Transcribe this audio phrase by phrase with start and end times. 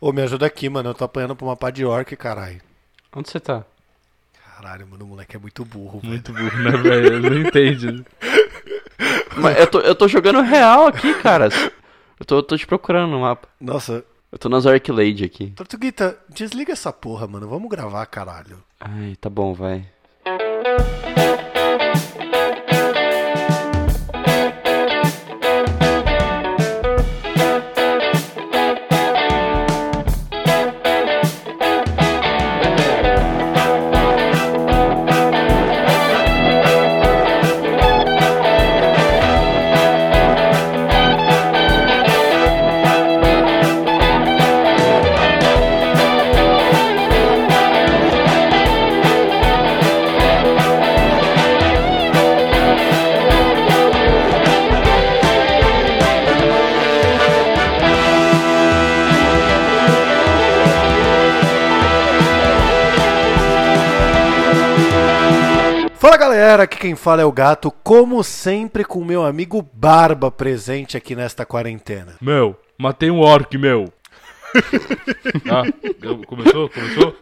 [0.00, 0.90] Ô, me ajuda aqui, mano.
[0.90, 2.60] Eu tô apanhando pra uma pá de orc, caralho.
[3.14, 3.64] Onde você tá?
[4.56, 6.00] Caralho, mano, o moleque é muito burro.
[6.00, 6.12] velho.
[6.12, 7.12] Muito burro, né, velho?
[7.14, 8.04] Eu não entende.
[9.36, 11.48] Mas eu tô, eu tô jogando real aqui, cara.
[12.18, 13.48] Eu tô, eu tô te procurando no mapa.
[13.60, 15.50] Nossa, Eu tô nas Arclade aqui.
[15.50, 17.48] Tortuguita, desliga essa porra, mano.
[17.48, 18.62] Vamos gravar, caralho.
[18.78, 19.86] Ai, tá bom, vai.
[66.40, 70.96] Galera, aqui quem fala é o Gato, como sempre com o meu amigo Barba presente
[70.96, 72.16] aqui nesta quarentena.
[72.18, 73.92] Meu, matei um orc, meu.
[75.52, 75.64] ah,
[76.26, 76.70] começou?
[76.70, 77.16] Começou?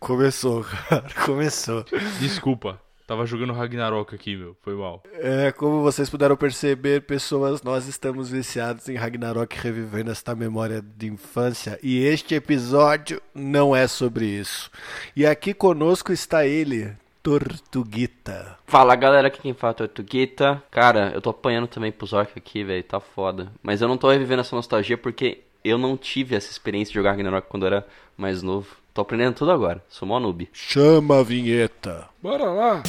[0.00, 1.84] Começou, cara, começou.
[2.18, 2.80] Desculpa.
[3.06, 4.56] Tava jogando Ragnarok aqui, meu.
[4.62, 5.02] Foi mal.
[5.12, 11.08] É, como vocês puderam perceber, pessoas, nós estamos viciados em Ragnarok revivendo esta memória de
[11.08, 14.70] infância e este episódio não é sobre isso.
[15.14, 16.96] E aqui conosco está ele,
[17.26, 18.56] Tortuguita.
[18.68, 20.62] Fala galera, aqui quem fala é Tortuguita.
[20.70, 23.50] Cara, eu tô apanhando também pros orcs aqui, velho, tá foda.
[23.60, 27.10] Mas eu não tô revivendo essa nostalgia porque eu não tive essa experiência de jogar
[27.10, 28.76] Ragnarok quando eu era mais novo.
[28.94, 30.48] Tô aprendendo tudo agora, sou mó noob.
[30.52, 32.08] Chama a vinheta.
[32.22, 32.82] Bora lá.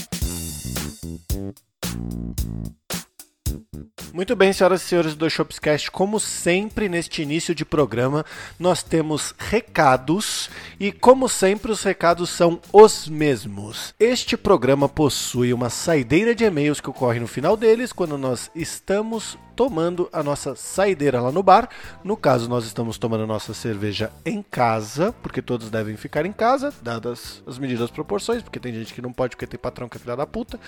[4.14, 8.26] Muito bem, senhoras e senhores do Shopscast, como sempre neste início de programa,
[8.60, 13.94] nós temos recados e como sempre os recados são os mesmos.
[14.00, 19.38] Este programa possui uma saideira de e-mails que ocorre no final deles quando nós estamos
[19.58, 21.68] tomando a nossa saideira lá no bar.
[22.04, 26.32] No caso, nós estamos tomando a nossa cerveja em casa, porque todos devem ficar em
[26.32, 29.98] casa, dadas as medidas proporções, porque tem gente que não pode porque tem patrão que
[29.98, 30.60] é filha da puta.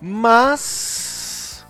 [0.00, 1.13] Mas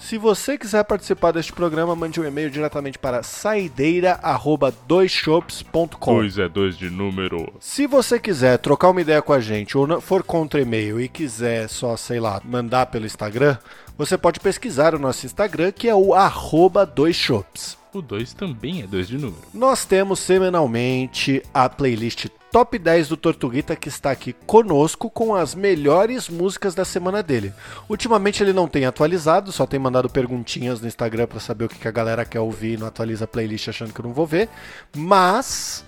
[0.05, 6.15] se você quiser participar deste programa, mande um e-mail diretamente para saideira@doisshops.com.
[6.15, 7.51] Dois é dois de número.
[7.59, 11.71] Se você quiser trocar uma ideia com a gente ou for contra e-mail e quiser
[11.71, 13.57] só, sei lá, mandar pelo Instagram,
[13.97, 17.79] você pode pesquisar o nosso Instagram, que é o arroba doisshops.
[17.95, 19.41] O dois também é dois de número.
[19.55, 25.57] Nós temos semanalmente a playlist Top 10 do Tortuguita que está aqui conosco com as
[25.57, 27.53] melhores músicas da semana dele.
[27.89, 31.81] Ultimamente ele não tem atualizado, só tem mandado perguntinhas no Instagram para saber o que
[31.81, 34.25] que a galera quer ouvir e não atualiza a playlist achando que eu não vou
[34.25, 34.49] ver,
[34.95, 35.85] mas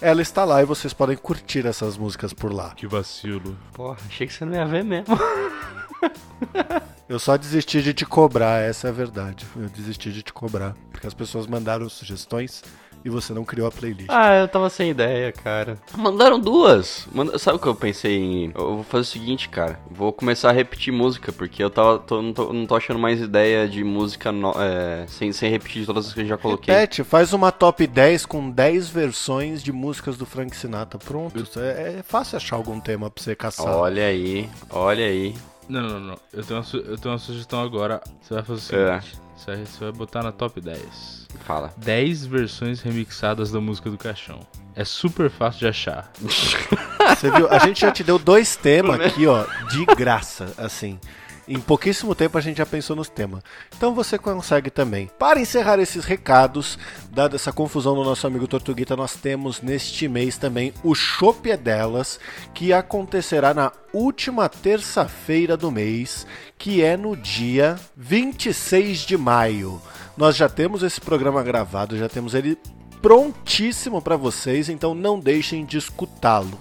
[0.00, 2.74] ela está lá e vocês podem curtir essas músicas por lá.
[2.74, 3.56] Que vacilo.
[3.72, 5.16] Porra, achei que você não ia ver mesmo.
[7.08, 9.46] Eu só desisti de te cobrar, essa é a verdade.
[9.56, 12.62] Eu desisti de te cobrar, porque as pessoas mandaram sugestões
[13.04, 14.08] e você não criou a playlist.
[14.10, 15.76] ah, eu tava sem ideia, cara.
[15.96, 17.06] Mandaram duas.
[17.12, 18.52] Manda- Sabe o que eu pensei em.
[18.54, 19.78] Eu vou fazer o seguinte, cara.
[19.90, 23.20] Vou começar a repetir música, porque eu tava, tô- não, tô, não tô achando mais
[23.20, 26.74] ideia de música no- é, sem, sem repetir todas as que eu já coloquei.
[26.74, 30.98] Repete, faz uma top 10 com 10 versões de músicas do Frank Sinatra.
[30.98, 33.66] Pronto, é, é fácil achar algum tema pra você caçar.
[33.74, 35.34] Olha aí, olha aí.
[35.68, 36.18] Não, não, não.
[36.32, 38.00] Eu tenho uma, su- eu tenho uma sugestão agora.
[38.22, 39.00] Você vai fazer o É.
[39.00, 39.20] seguinte.
[39.36, 41.26] Você, vai, você vai botar na top 10.
[41.44, 41.72] Fala.
[41.76, 44.40] 10 versões remixadas da música do caixão.
[44.74, 46.10] É super fácil de achar.
[46.20, 47.48] Você viu?
[47.50, 50.98] A gente já te deu dois temas aqui, ó, de graça, assim.
[51.48, 53.42] Em pouquíssimo tempo a gente já pensou nos temas.
[53.74, 55.10] Então você consegue também.
[55.18, 56.78] Para encerrar esses recados,
[57.10, 61.56] dada essa confusão do nosso amigo Tortuguita, nós temos neste mês também o Chopp é
[61.56, 62.20] Delas,
[62.52, 66.26] que acontecerá na última terça-feira do mês,
[66.58, 69.80] que é no dia 26 de maio.
[70.18, 72.58] Nós já temos esse programa gravado, já temos ele
[73.00, 76.58] prontíssimo para vocês, então não deixem de escutá-lo.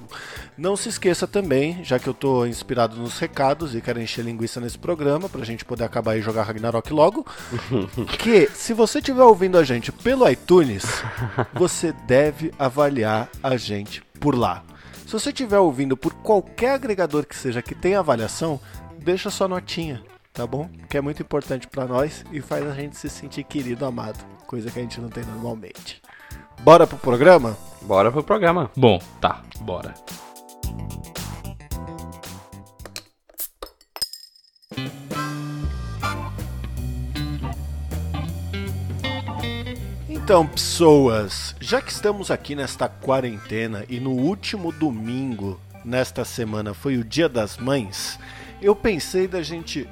[0.58, 4.60] Não se esqueça também, já que eu tô inspirado nos recados e quero encher linguiça
[4.60, 7.24] nesse programa pra gente poder acabar e jogar Ragnarok logo,
[8.18, 10.84] que se você estiver ouvindo a gente pelo iTunes,
[11.54, 14.64] você deve avaliar a gente por lá.
[15.06, 18.60] Se você estiver ouvindo por qualquer agregador que seja que tenha avaliação,
[18.98, 20.04] deixa sua notinha,
[20.34, 20.68] tá bom?
[20.90, 24.18] Que é muito importante pra nós e faz a gente se sentir querido, amado,
[24.48, 26.02] coisa que a gente não tem normalmente.
[26.62, 27.56] Bora pro programa?
[27.84, 28.72] Bora pro programa.
[28.76, 29.44] Bom, tá.
[29.62, 29.94] Bora.
[40.28, 46.98] Então, pessoas, já que estamos aqui nesta quarentena e no último domingo nesta semana foi
[46.98, 48.20] o Dia das Mães,
[48.62, 49.88] eu pensei da gente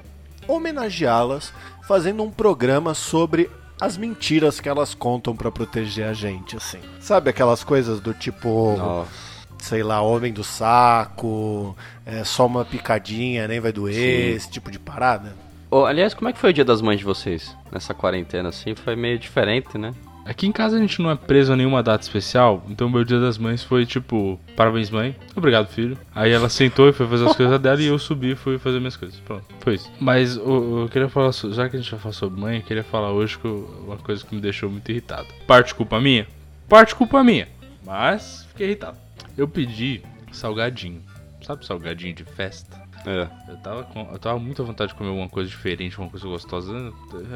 [0.46, 1.54] homenageá-las
[1.88, 3.50] fazendo um programa sobre
[3.80, 6.82] as mentiras que elas contam para proteger a gente, assim.
[7.00, 8.76] Sabe aquelas coisas do tipo.
[8.78, 9.35] Nossa.
[9.60, 11.75] Sei lá, homem do saco,
[12.06, 14.36] é só uma picadinha, nem vai doer, Sim.
[14.36, 15.36] esse tipo de parada.
[15.72, 17.56] Oh, aliás, como é que foi o dia das mães de vocês?
[17.72, 19.94] Nessa quarentena, assim, foi meio diferente, né?
[20.25, 23.19] Aqui em casa a gente não é preso a nenhuma data especial, então meu dia
[23.19, 25.96] das mães foi tipo, parabéns mãe, obrigado filho.
[26.16, 28.80] Aí ela sentou e foi fazer as coisas dela e eu subi e fui fazer
[28.80, 29.19] minhas coisas.
[29.19, 29.92] Pronto, foi isso.
[30.00, 32.84] Mas eu, eu queria falar, já que a gente já falou sobre mãe, eu queria
[32.84, 35.28] falar hoje que eu, uma coisa que me deixou muito irritado.
[35.46, 36.25] Parte culpa minha?
[36.68, 37.48] Parte culpa minha,
[37.86, 39.05] mas fiquei irritado.
[39.38, 40.02] Eu pedi
[40.32, 41.02] salgadinho,
[41.42, 42.86] sabe salgadinho de festa?
[43.06, 43.28] É.
[43.52, 46.26] Eu tava, com, eu tava muito à vontade de comer alguma coisa diferente, uma coisa
[46.28, 46.92] gostosa.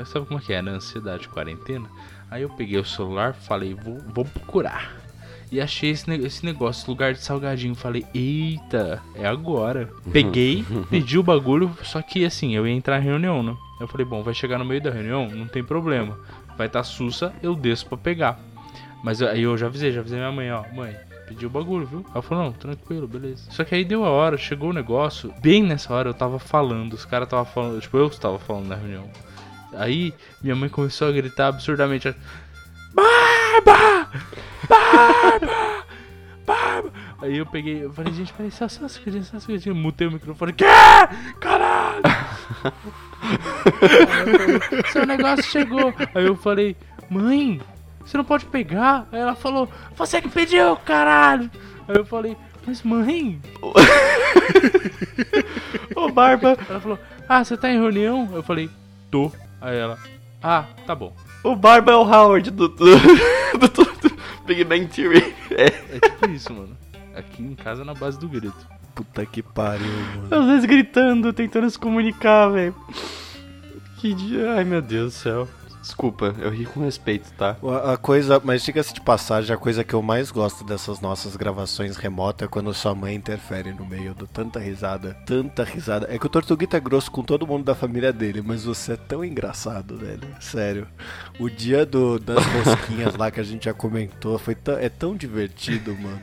[0.06, 0.72] Sabe como é que é, né?
[0.72, 1.88] Ansiedade de quarentena.
[2.32, 4.98] Aí eu peguei o celular, falei, vou, vou procurar.
[5.52, 7.76] E achei esse, esse negócio, lugar de salgadinho.
[7.76, 9.90] Falei, eita, é agora.
[10.12, 13.56] Peguei, pedi o bagulho, só que assim, eu ia entrar em reunião, né?
[13.80, 16.20] Eu falei, bom, vai chegar no meio da reunião, não tem problema.
[16.58, 18.40] Vai estar tá sussa, eu desço pra pegar.
[19.04, 20.96] Mas aí eu já avisei, já avisei minha mãe, ó, mãe,
[21.30, 22.06] pedi o bagulho, viu?
[22.12, 23.52] Ela falou, não, tranquilo, beleza.
[23.52, 25.32] Só que aí deu a hora, chegou o negócio.
[25.40, 28.76] Bem nessa hora eu tava falando, os caras tava falando, tipo, eu estava falando na
[28.76, 29.08] reunião.
[29.74, 30.12] Aí
[30.42, 32.14] minha mãe começou a gritar absurdamente:
[32.94, 34.10] Barba!
[34.68, 35.86] Barba!
[36.46, 36.92] Barba!
[37.22, 39.76] Aí eu peguei, eu falei, gente, peraí, só, só um segundinho, só um segundinho.
[39.76, 40.54] Mutei o microfone.
[40.54, 40.66] Quê?
[41.40, 42.02] Caralho!
[44.92, 45.94] Seu negócio chegou.
[46.16, 46.76] Aí eu falei,
[47.08, 47.62] mãe,
[48.10, 49.08] você não pode pegar.
[49.12, 51.48] Aí ela falou, você que pediu, caralho!
[51.88, 52.36] Aí eu falei,
[52.66, 53.40] mas mãe.
[55.96, 56.58] Ô, Barba.
[56.68, 56.98] Ela falou,
[57.28, 58.28] ah, você tá em reunião?
[58.34, 58.68] Eu falei,
[59.12, 59.32] tô.
[59.62, 60.00] Aí ela,
[60.42, 61.14] ah, tá bom.
[61.44, 62.98] O Barba é o Howard do, do,
[63.60, 65.36] do, do Big Bang Theory.
[65.52, 65.66] É.
[65.66, 66.76] é tipo isso, mano.
[67.16, 68.68] Aqui em casa na base do grito.
[68.96, 69.86] Puta que pariu,
[70.16, 70.30] mano.
[70.32, 72.74] Às vezes gritando, tentando se comunicar, velho.
[73.98, 74.54] Que dia.
[74.54, 75.48] Ai, meu Deus do céu.
[75.90, 77.58] Desculpa, eu ri com respeito, tá?
[77.92, 81.98] A, coisa, mas diga-se de passagem, a coisa que eu mais gosto dessas nossas gravações
[81.98, 84.14] remotas é quando sua mãe interfere no meio.
[84.14, 86.08] do tanta risada, tanta risada.
[86.08, 88.98] É que o Tortuguita é grosso com todo mundo da família dele, mas você é
[88.98, 90.28] tão engraçado, velho.
[90.40, 90.88] Sério.
[91.40, 95.98] O dia do, das rosquinhas lá que a gente já comentou foi é tão divertido,
[95.98, 96.22] mano.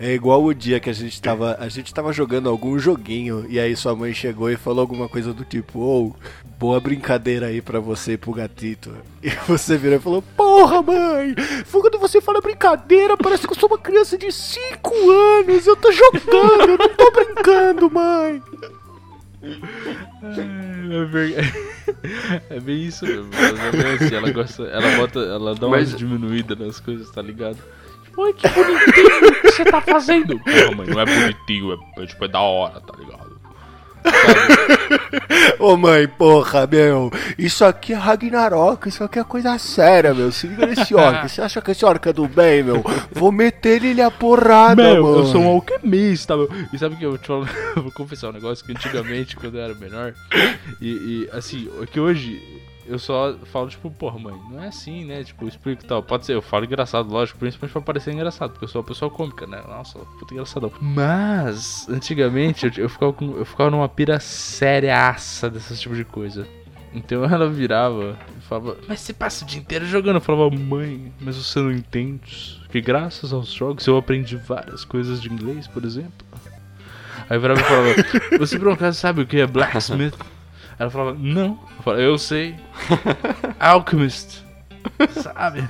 [0.00, 3.60] É igual o dia que a gente tava, a gente tava jogando algum joguinho e
[3.60, 7.60] aí sua mãe chegou e falou alguma coisa do tipo, ou oh, boa brincadeira aí
[7.60, 8.90] pra você e pro gatito.
[9.22, 11.34] E você virou e falou, porra mãe,
[11.70, 15.90] quando você fala brincadeira parece que eu sou uma criança de 5 anos, eu tô
[15.90, 18.42] jogando, eu não tô brincando, mãe.
[22.50, 23.30] É, bem isso mesmo.
[23.34, 25.90] É assim, ela gosta, ela bota, ela dá Mas...
[25.90, 27.58] uma diminuída nas coisas, tá ligado?
[28.16, 30.38] Oi, que bonitinho que você tá fazendo.
[30.38, 33.33] Porra, mãe, não é bonitinho, é, é, tipo, é da hora, tá ligado?
[35.58, 40.30] Ô mãe, porra, meu, isso aqui é Ragnarok, isso aqui é coisa séria, meu.
[40.30, 41.28] Se liga nesse orc.
[41.28, 42.84] Você acha que esse orc é do bem, meu?
[43.10, 45.18] Vou meter ele a porrada, meu, mano.
[45.18, 46.48] Eu sou um alquimista, meu.
[46.72, 49.74] E sabe que eu te falo, vou confessar um negócio que antigamente, quando eu era
[49.74, 50.14] menor,
[50.80, 52.40] e, e assim, que hoje
[52.86, 55.24] eu só falo, tipo, porra, mãe, não é assim, né?
[55.24, 56.02] Tipo, explico tal.
[56.02, 59.10] Pode ser, eu falo engraçado, lógico, principalmente pra parecer engraçado, porque eu sou uma pessoa
[59.10, 59.62] cômica, né?
[59.66, 60.70] Nossa, puta engraçadão.
[60.80, 66.46] Mas, antigamente, eu, eu, ficava, com, eu ficava numa pira sériaça desse tipo de coisa.
[66.94, 70.16] Então ela virava e falava, mas você passa o dia inteiro jogando.
[70.16, 75.20] Eu falava, mãe, mas você não entende que graças aos jogos eu aprendi várias coisas
[75.20, 76.26] de inglês, por exemplo.
[77.28, 80.14] Aí virava e falava, você por um acaso sabe o que é blacksmith?
[80.78, 81.58] Ela falava, não.
[81.76, 82.56] Eu, falava, eu sei.
[83.58, 84.44] Alchemist.
[85.10, 85.68] Sabe?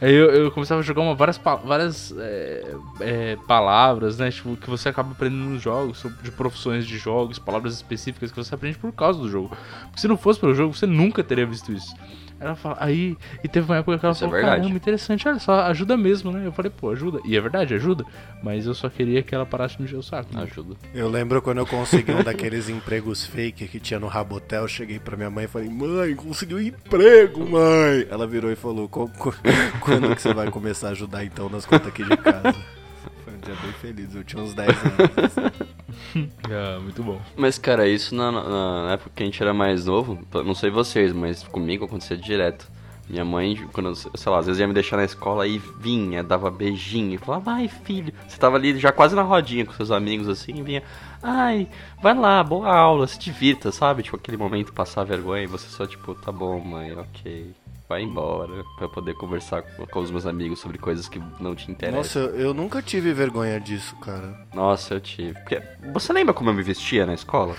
[0.00, 4.30] Aí eu, eu, começava a jogar uma, várias, várias é, é, palavras, né?
[4.30, 8.54] Tipo, que você acaba aprendendo nos jogos, de profissões de jogos, palavras específicas que você
[8.54, 9.56] aprende por causa do jogo.
[9.86, 11.94] Porque se não fosse pelo jogo, você nunca teria visto isso.
[12.38, 15.26] Ela fala, aí, e teve uma época que ela Isso é falou, é caramba, interessante,
[15.26, 16.46] olha só, ajuda mesmo, né?
[16.46, 17.18] Eu falei, pô, ajuda.
[17.24, 18.04] E é verdade, ajuda.
[18.42, 20.34] Mas eu só queria que ela parasse de me encher o saco.
[20.34, 20.42] Né?
[20.42, 20.76] Ajuda.
[20.94, 24.98] Eu lembro quando eu consegui um daqueles empregos fake que tinha no Rabotel, eu cheguei
[24.98, 28.06] pra minha mãe e falei, mãe, consegui um emprego, mãe.
[28.10, 32.04] Ela virou e falou, quando que você vai começar a ajudar então nas contas aqui
[32.04, 32.54] de casa?
[33.24, 35.36] Foi um dia bem feliz, eu tinha uns 10 anos.
[35.38, 35.75] Assim.
[36.50, 37.20] ah, muito bom.
[37.36, 41.12] Mas, cara, isso na, na, época que a gente era mais novo, não sei vocês,
[41.12, 42.70] mas comigo acontecia direto.
[43.08, 46.50] Minha mãe, quando, sei lá, às vezes ia me deixar na escola e vinha, dava
[46.50, 50.28] beijinho e falava, ai filho, você tava ali já quase na rodinha com seus amigos
[50.28, 50.82] assim, e vinha,
[51.22, 51.68] ai,
[52.02, 54.02] vai lá, boa aula, se divirta, sabe?
[54.02, 57.54] Tipo, aquele momento passar vergonha e você só, tipo, tá bom, mãe, ok.
[57.88, 61.70] Vai embora pra poder conversar com, com, os meus amigos sobre coisas que não te
[61.70, 61.98] interessam.
[61.98, 64.46] Nossa, eu, eu nunca tive vergonha disso, cara.
[64.54, 65.34] Nossa, eu tive.
[65.34, 65.62] Porque,
[65.92, 67.54] você lembra como eu me vestia na escola?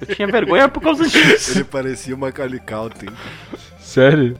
[0.00, 1.58] eu tinha vergonha por causa disso.
[1.58, 3.08] Ele parecia uma Calicalten.
[3.78, 4.38] Sério?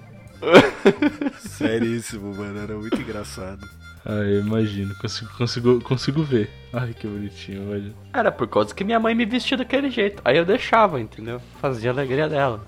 [1.39, 2.59] Seríssimo, mano.
[2.61, 3.61] Era muito engraçado.
[4.05, 4.95] Ah, eu imagino.
[4.97, 6.51] Consigo, consigo, consigo ver.
[6.73, 7.95] Ai, que bonitinho, imagina.
[8.13, 10.23] Era por causa que minha mãe me vestia daquele jeito.
[10.25, 11.41] Aí eu deixava, entendeu?
[11.61, 12.65] Fazia a alegria dela.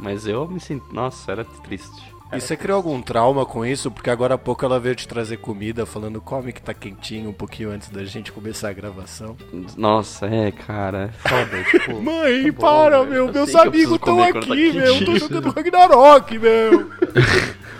[0.00, 0.92] Mas eu me sinto.
[0.92, 2.10] Nossa, era triste.
[2.32, 3.90] E você criou algum trauma com isso?
[3.90, 7.32] Porque agora há pouco ela veio te trazer comida, falando come que tá quentinho um
[7.32, 9.36] pouquinho antes da gente começar a gravação.
[9.76, 11.64] Nossa, é, cara, é foda.
[11.68, 14.86] tipo, Mãe, tá para, bom, meu, meus amigos estão aqui, tá meu.
[14.86, 16.90] Eu tô jogando Ragnarok, meu.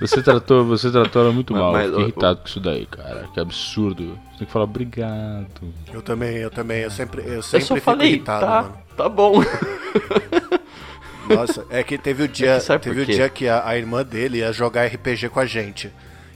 [0.00, 1.72] Você tratou, você tratou ela muito mas, mal.
[1.72, 3.28] Mas, Fiquei irritado com isso daí, cara.
[3.34, 4.18] Que absurdo.
[4.30, 5.74] Você tem que falar obrigado.
[5.92, 6.82] Eu também, eu também.
[6.82, 8.78] Eu sempre, eu sempre eu só falei, irritado, tá, mano.
[8.96, 9.42] Tá bom.
[11.28, 14.38] Nossa, é que teve o dia, é teve o dia que a, a, irmã dele
[14.38, 15.92] ia jogar RPG com a gente.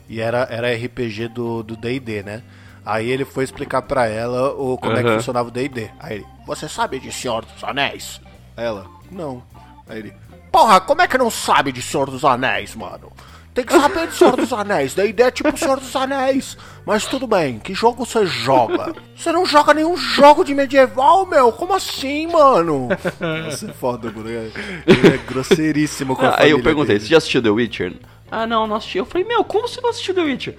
[0.08, 2.42] E era, era RPG do D&D, né?
[2.84, 4.98] Aí ele foi explicar para ela o, como uhum.
[4.98, 5.90] é que funcionava o D&D.
[6.00, 8.20] Aí ele, você sabe de Senhor dos Anéis?
[8.56, 9.42] Ela, não.
[9.88, 10.14] Aí ele,
[10.50, 13.12] porra, como é que não sabe de Senhor dos Anéis, mano?
[13.54, 14.94] Tem que saber de Senhor dos Anéis.
[14.94, 16.56] Da ideia é tipo Senhor dos Anéis.
[16.86, 18.94] Mas tudo bem, que jogo você joga?
[19.14, 21.52] Você não joga nenhum jogo de medieval, meu?
[21.52, 22.88] Como assim, mano?
[23.20, 24.28] Nossa, é foda, mano.
[24.30, 24.50] Ele
[25.14, 27.00] é grosseiríssimo com a ah, Aí eu perguntei, dele.
[27.00, 27.94] você já assistiu The Witcher?
[28.30, 28.98] Ah, não, não assisti.
[28.98, 30.56] Eu falei, meu, como você não assistiu The Witcher?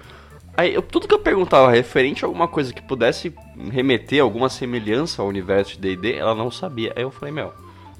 [0.56, 3.34] Aí, eu, tudo que eu perguntava referente a alguma coisa que pudesse
[3.72, 6.94] remeter alguma semelhança ao universo de D&D, ela não sabia.
[6.96, 7.52] Aí eu falei, meu,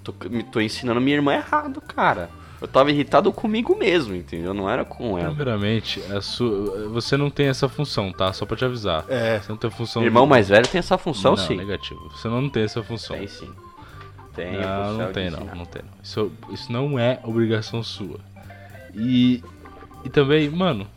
[0.04, 0.14] tô,
[0.52, 2.30] tô ensinando minha irmã errado, cara.
[2.64, 4.54] Eu tava irritado comigo mesmo, entendeu?
[4.54, 5.36] Não era com ela.
[5.36, 6.88] Primeiramente, sua...
[6.88, 8.32] você não tem essa função, tá?
[8.32, 9.04] Só pra te avisar.
[9.10, 9.38] É.
[9.42, 10.02] Você não tem a função.
[10.02, 10.30] Irmão de...
[10.30, 11.58] mais velho tem essa função, não, sim.
[11.58, 12.10] negativo.
[12.12, 13.18] Você não tem essa função.
[13.18, 13.50] Tem sim.
[14.34, 15.92] Tem não, não tem, não, não tem, não.
[16.02, 18.22] Isso, isso não é obrigação sua.
[18.96, 19.44] E,
[20.06, 20.88] e também, mano,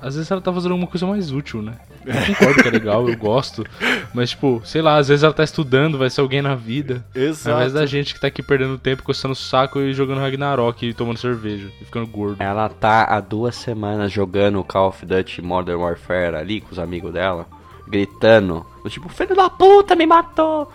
[0.00, 1.76] às vezes ela tá fazendo alguma coisa mais útil, né?
[2.06, 3.64] Eu concordo que é legal, eu gosto.
[4.12, 7.04] Mas, tipo, sei lá, às vezes ela tá estudando, vai ser alguém na vida.
[7.14, 7.50] Exato.
[7.50, 10.86] Ao invés da gente que tá aqui perdendo tempo, coçando o saco e jogando Ragnarok
[10.86, 12.42] e tomando cerveja e ficando gordo.
[12.42, 17.12] Ela tá há duas semanas jogando Call of Duty Modern Warfare ali com os amigos
[17.12, 17.46] dela
[17.86, 18.66] gritando.
[18.88, 20.70] Tipo, filho da puta, me matou.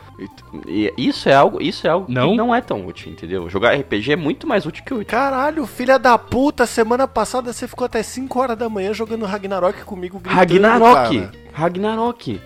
[0.68, 2.32] E, e isso é algo, isso é algo não.
[2.32, 3.50] que não é tão útil, entendeu?
[3.50, 5.06] Jogar RPG é muito mais útil que útil.
[5.06, 9.84] Caralho, filha da puta, semana passada você ficou até 5 horas da manhã jogando Ragnarok
[9.84, 11.32] comigo gritando, Ragnarok, cara.
[11.54, 12.42] Ragnarok.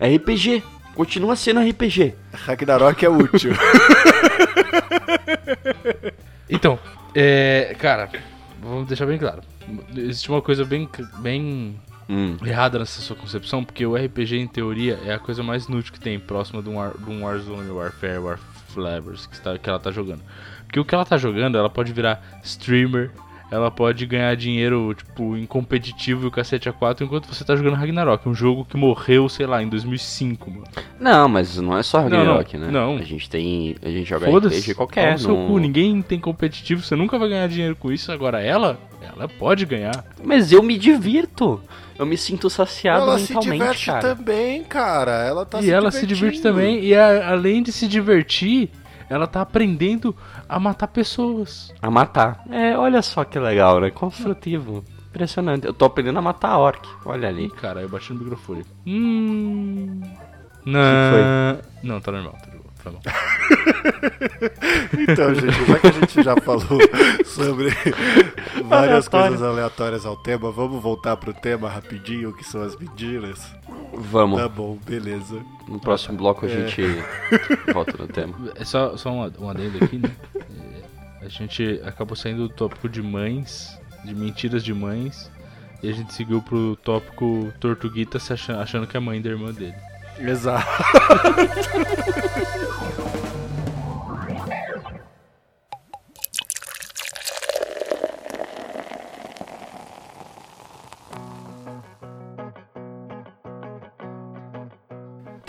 [0.00, 0.62] É RPG.
[0.94, 2.14] Continua sendo RPG.
[2.32, 3.52] Ragnarok é útil.
[6.48, 6.78] então,
[7.14, 8.10] é, cara,
[8.60, 9.42] vamos deixar bem claro.
[9.96, 12.36] Existe uma coisa bem, bem hum.
[12.44, 16.00] errada nessa sua concepção, porque o RPG, em teoria, é a coisa mais inútil que
[16.00, 19.90] tem, próxima de um, War, de um Warzone, Warfare, Warflavors, que, está, que ela tá
[19.90, 20.22] jogando.
[20.66, 23.10] Porque o que ela tá jogando, ela pode virar streamer,
[23.50, 27.74] ela pode ganhar dinheiro, tipo, em competitivo e o cacete A4 enquanto você tá jogando
[27.74, 30.64] Ragnarok, um jogo que morreu, sei lá, em 2005, mano.
[30.98, 32.96] Não, mas não é só Ragnarok, não, não, né?
[32.96, 32.96] Não.
[32.96, 35.18] A gente tem, a gente joga RPG qualquer, não.
[35.18, 39.28] seu cu, ninguém tem competitivo, você nunca vai ganhar dinheiro com isso, agora ela, ela
[39.28, 40.04] pode ganhar.
[40.22, 41.60] Mas eu me divirto.
[41.96, 44.16] Eu me sinto saciado ela mentalmente, Ela se diverte cara.
[44.16, 45.12] também, cara.
[45.24, 46.84] Ela tá e se ela se diverte também.
[46.84, 48.68] E a, além de se divertir,
[49.08, 50.14] ela tá aprendendo
[50.48, 51.72] a matar pessoas.
[51.80, 52.44] A matar.
[52.50, 53.90] É, olha só que legal, né?
[53.90, 54.84] Construtivo.
[55.08, 55.66] Impressionante.
[55.66, 56.88] Eu tô aprendendo a matar a orc.
[57.04, 57.46] Olha ali.
[57.46, 58.64] Ih, cara, eu bati no microfone.
[58.86, 60.00] Hum.
[60.64, 61.58] Não.
[61.82, 62.36] Não, tá normal,
[62.84, 63.00] tá bom.
[65.08, 66.78] então, gente, já que a gente já falou
[67.24, 67.70] sobre
[68.64, 73.50] várias coisas aleatórias ao tema, vamos voltar pro tema rapidinho, que são as mentiras?
[73.94, 74.40] Vamos.
[74.40, 75.42] Tá bom, beleza.
[75.66, 76.68] No próximo bloco a é.
[76.68, 76.82] gente
[77.72, 78.34] volta no tema.
[78.54, 80.10] É só, só um, um adendo aqui, né?
[81.20, 85.30] É, a gente acabou saindo do tópico de mães, de mentiras de mães,
[85.82, 89.52] e a gente seguiu pro tópico Tortuguita se achando, achando que é mãe da irmã
[89.52, 89.93] dele.
[90.18, 90.64] Exato.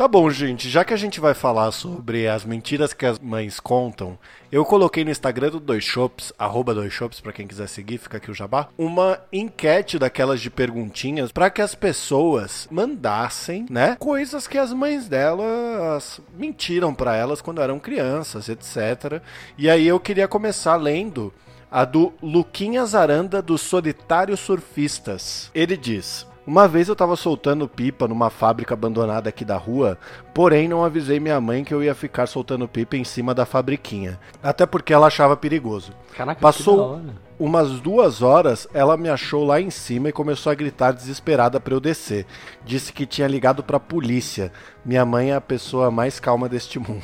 [0.06, 0.70] Tá bom, gente.
[0.70, 4.20] Já que a gente vai falar sobre as mentiras que as mães contam,
[4.52, 8.18] eu coloquei no Instagram do Dois Shops, arroba Dois Shops, pra quem quiser seguir, fica
[8.18, 14.48] aqui o jabá, uma enquete daquelas de perguntinhas para que as pessoas mandassem, né, coisas
[14.48, 19.24] que as mães delas mentiram para elas quando eram crianças, etc.
[19.58, 21.34] E aí eu queria começar lendo
[21.72, 25.50] a do Luquinhas Aranda dos Solitários Surfistas.
[25.52, 29.98] Ele diz: Uma vez eu tava soltando pipa numa fábrica abandonada aqui da rua,
[30.34, 34.20] porém não avisei minha mãe que eu ia ficar soltando pipa em cima da fabriquinha.
[34.44, 35.92] Até porque ela achava perigoso.
[36.16, 37.02] Caraca, Passou
[37.40, 41.74] umas duas horas, ela me achou lá em cima e começou a gritar desesperada para
[41.74, 42.26] eu descer.
[42.64, 44.52] Disse que tinha ligado pra polícia.
[44.86, 47.02] Minha mãe é a pessoa mais calma deste mundo.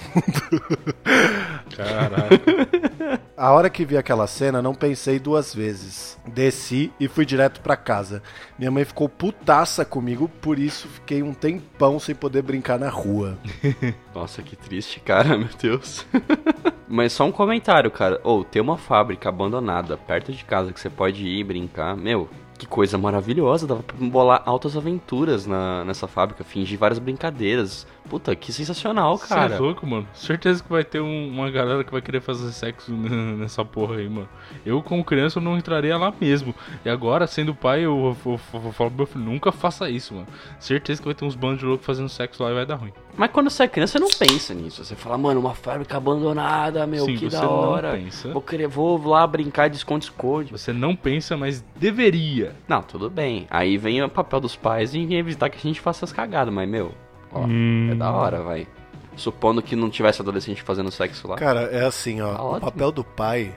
[1.75, 3.19] Caraca.
[3.35, 6.15] A hora que vi aquela cena, não pensei duas vezes.
[6.27, 8.21] Desci e fui direto para casa.
[8.59, 13.35] Minha mãe ficou putaça comigo, por isso fiquei um tempão sem poder brincar na rua.
[14.13, 16.05] Nossa, que triste, cara, meu Deus.
[16.88, 18.21] Mas só um comentário, cara.
[18.23, 21.97] Ou, oh, tem uma fábrica abandonada perto de casa que você pode ir brincar.
[21.97, 22.29] Meu,
[22.62, 27.88] que coisa maravilhosa, dava pra bolar altas aventuras na, nessa fábrica, fingir várias brincadeiras.
[28.08, 29.50] Puta, que sensacional, cara.
[29.50, 30.08] Você é louco, mano.
[30.13, 34.08] Certeza que vai ter um, uma galera que vai querer fazer sexo nessa porra aí,
[34.08, 34.30] mano.
[34.63, 36.53] Eu, como criança, eu não entraria lá mesmo.
[36.86, 40.13] E agora, sendo pai, eu, eu, eu, eu falo pro meu filho, nunca faça isso,
[40.13, 40.27] mano.
[40.60, 42.94] Certeza que vai ter uns bandos de louco fazendo sexo lá e vai dar ruim.
[43.15, 44.84] Mas quando você é criança, você não pensa nisso.
[44.84, 48.00] Você fala, mano, uma fábrica abandonada, meu, Sim, que da hora.
[48.32, 50.51] Vou, querer, vou lá brincar de esconde-esconde.
[50.51, 52.56] Você não pensa, mas deveria.
[52.68, 53.48] Não, tudo bem.
[53.50, 56.68] Aí vem o papel dos pais em evitar que a gente faça as cagadas, mas,
[56.68, 56.94] meu,
[57.32, 57.89] ó, hum.
[57.91, 58.68] é da hora, vai.
[59.15, 61.36] Supondo que não tivesse adolescente fazendo sexo lá.
[61.36, 62.34] Cara, é assim, ó.
[62.34, 63.53] Tá o papel do pai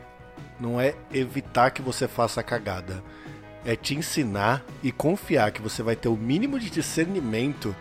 [0.58, 3.02] não é evitar que você faça a cagada.
[3.64, 7.74] É te ensinar e confiar que você vai ter o mínimo de discernimento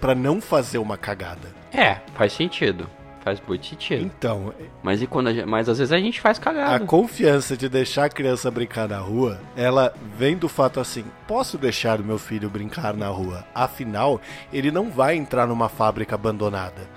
[0.00, 1.48] para não fazer uma cagada.
[1.72, 2.88] É, faz sentido.
[3.22, 4.02] Faz muito sentido.
[4.02, 4.52] Então.
[4.82, 6.76] Mas e quando gente, mas às vezes a gente faz cagada.
[6.76, 11.58] A confiança de deixar a criança brincar na rua, ela vem do fato assim: posso
[11.58, 13.44] deixar o meu filho brincar na rua?
[13.54, 16.88] Afinal, ele não vai entrar numa fábrica abandonada.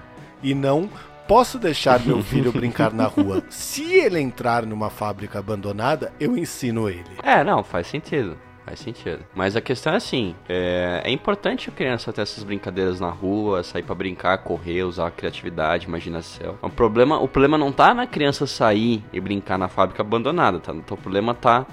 [0.41, 0.89] E não
[1.27, 3.43] posso deixar meu filho brincar na rua.
[3.49, 7.17] Se ele entrar numa fábrica abandonada, eu ensino ele.
[7.21, 8.37] É, não, faz sentido.
[8.65, 9.19] Faz sentido.
[9.35, 13.61] Mas a questão é assim: é, é, importante a criança ter essas brincadeiras na rua,
[13.63, 16.57] sair para brincar, correr, usar a criatividade, imaginação.
[16.61, 20.73] O problema, o problema não tá na criança sair e brincar na fábrica abandonada, tá?
[20.73, 21.65] Então, o problema tá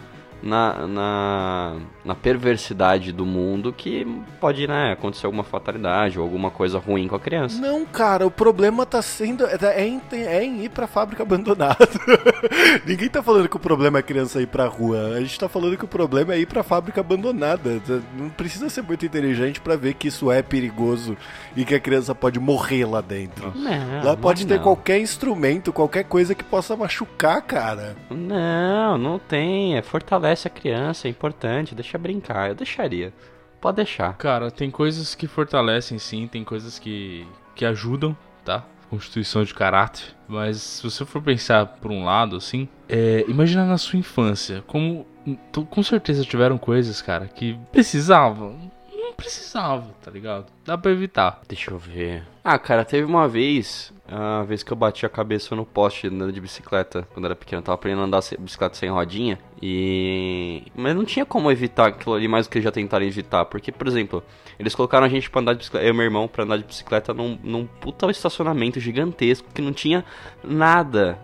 [0.42, 4.06] na, na, na, perversidade do mundo que
[4.40, 7.60] pode, né, acontecer alguma fatalidade ou alguma coisa ruim com a criança.
[7.60, 9.46] Não, cara, o problema tá sendo.
[9.46, 11.88] É, é em, é em ir pra fábrica abandonada.
[12.86, 15.14] Ninguém tá falando que o problema é a criança ir pra rua.
[15.16, 17.80] A gente tá falando que o problema é ir pra fábrica abandonada.
[18.16, 21.16] Não precisa ser muito inteligente para ver que isso é perigoso
[21.54, 23.52] e que a criança pode morrer lá dentro.
[23.54, 24.62] Não, lá pode ter não.
[24.62, 27.96] qualquer instrumento, qualquer coisa que possa machucar, cara.
[28.08, 29.76] Não, não tem.
[29.76, 32.48] É fortalece fortalece a criança, é importante, deixa brincar.
[32.48, 33.12] Eu deixaria.
[33.60, 34.16] Pode deixar.
[34.16, 38.64] Cara, tem coisas que fortalecem sim, tem coisas que, que ajudam, tá?
[38.88, 40.04] Constituição de caráter.
[40.28, 45.06] Mas se você for pensar por um lado, assim, é, imagina na sua infância, como
[45.52, 48.70] com certeza tiveram coisas, cara, que precisavam
[49.10, 50.46] não precisava, tá ligado?
[50.64, 51.40] Dá pra evitar.
[51.48, 52.26] Deixa eu ver.
[52.42, 56.32] Ah, cara, teve uma vez, a vez que eu bati a cabeça no poste andando
[56.32, 60.62] de bicicleta, quando era pequeno, eu tava aprendendo a andar bicicleta sem rodinha, e...
[60.74, 63.86] Mas não tinha como evitar aquilo ali mais do que já tentaram evitar, porque, por
[63.86, 64.22] exemplo,
[64.58, 66.64] eles colocaram a gente pra andar de bicicleta, eu e meu irmão, pra andar de
[66.64, 70.04] bicicleta num, num puta estacionamento gigantesco, que não tinha
[70.42, 71.18] nada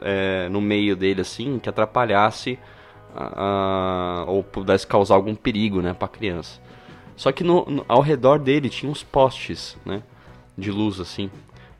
[0.00, 2.58] é, no meio dele, assim, que atrapalhasse...
[4.26, 6.60] Ou pudesse causar algum perigo, né, pra criança.
[7.16, 10.02] Só que no, no, ao redor dele tinha uns postes, né?
[10.56, 11.30] De luz, assim,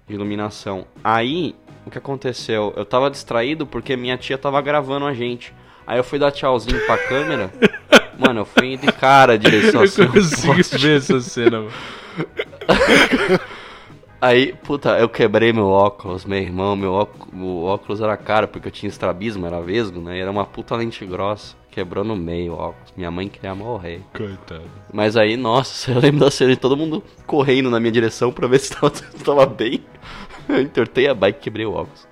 [0.07, 0.87] de iluminação.
[1.03, 1.55] Aí,
[1.87, 2.73] o que aconteceu?
[2.77, 5.53] Eu tava distraído porque minha tia tava gravando a gente.
[5.87, 7.53] Aí eu fui dar tchauzinho pra câmera.
[8.18, 10.03] Mano, eu fui de cara direção assim.
[10.03, 11.73] Eu consigo ver essa cena, mano.
[14.20, 18.68] Aí, puta, eu quebrei meu óculos, meu irmão, meu óculos, meu óculos era caro porque
[18.68, 20.16] eu tinha estrabismo, era vesgo, né?
[20.16, 21.55] E era uma puta lente grossa.
[21.75, 22.93] Quebrou no meio o óculos.
[22.97, 24.01] Minha mãe queria morrer.
[24.17, 24.63] Coitado.
[24.93, 28.47] Mas aí, nossa, eu lembro da cena de todo mundo correndo na minha direção pra
[28.47, 28.91] ver se tava,
[29.25, 29.85] tava bem.
[30.49, 32.07] Eu entortei a bike e quebrei o óculos.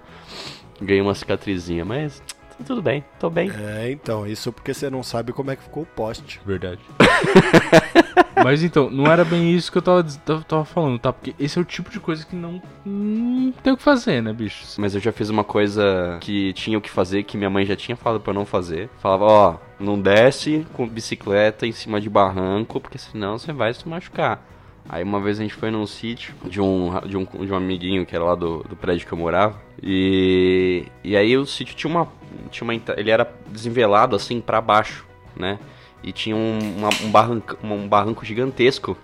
[0.81, 2.21] Ganhei uma cicatrizinha, mas
[2.63, 3.51] tudo bem, tô bem.
[3.51, 6.41] É, então, isso porque você não sabe como é que ficou o poste.
[6.45, 6.81] Verdade.
[8.43, 10.05] Mas então, não era bem isso que eu tava,
[10.49, 11.13] tava falando, tá?
[11.13, 14.33] Porque esse é o tipo de coisa que não, não tem o que fazer, né,
[14.33, 14.65] bicho?
[14.79, 17.77] Mas eu já fiz uma coisa que tinha o que fazer, que minha mãe já
[17.77, 18.89] tinha falado para não fazer.
[18.99, 23.89] Falava, ó, não desce com bicicleta em cima de barranco, porque senão você vai se
[23.89, 24.43] machucar.
[24.89, 28.05] Aí uma vez a gente foi num sítio de um, de um, de um amiguinho
[28.05, 29.61] que era lá do, do prédio que eu morava.
[29.83, 32.09] E, e aí o sítio tinha uma,
[32.51, 32.75] tinha uma.
[32.97, 35.59] Ele era desenvelado assim para baixo, né?
[36.03, 38.97] E tinha um, uma, um, barranco, um barranco gigantesco.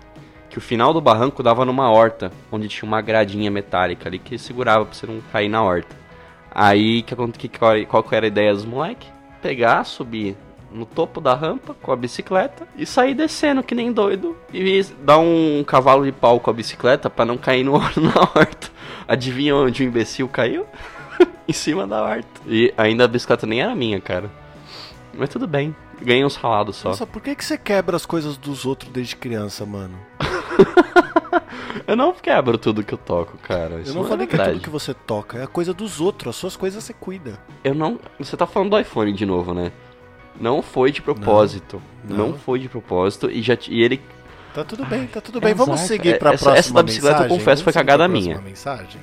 [0.49, 4.35] Que o final do barranco dava numa horta, onde tinha uma gradinha metálica ali que
[4.35, 5.95] segurava pra você não cair na horta.
[6.51, 7.15] Aí que,
[7.47, 9.07] que, qual, qual era a ideia dos moleques?
[9.43, 10.35] Pegar, subir
[10.71, 15.17] no topo da rampa com a bicicleta e sair descendo que nem doido e dar
[15.17, 18.69] um cavalo de pau com a bicicleta para não cair no, na horta.
[19.07, 20.65] Adivinha onde o imbecil caiu?
[21.47, 22.41] em cima da horta.
[22.47, 24.29] E ainda a bicicleta nem era minha, cara.
[25.13, 26.89] Mas tudo bem, ganhei uns ralados só.
[26.89, 29.97] Nossa, por que, que você quebra as coisas dos outros desde criança, mano?
[31.87, 33.81] eu não quebro tudo que eu toco, cara.
[33.81, 35.47] Isso eu não, não é falei é que é tudo que você toca, é a
[35.47, 37.39] coisa dos outros, as suas coisas você cuida.
[37.63, 37.99] Eu não.
[38.19, 39.71] Você tá falando do iPhone de novo, né?
[40.39, 41.81] Não foi de propósito.
[42.07, 42.27] Não, não.
[42.29, 44.01] não foi de propósito e já e ele
[44.53, 45.53] Tá tudo bem, tá tudo bem.
[45.53, 47.31] Vamos seguir pra essa, próxima Essa da bicicleta mensagem?
[47.31, 48.41] eu confesso foi cagada minha.
[48.41, 48.99] Mensagem?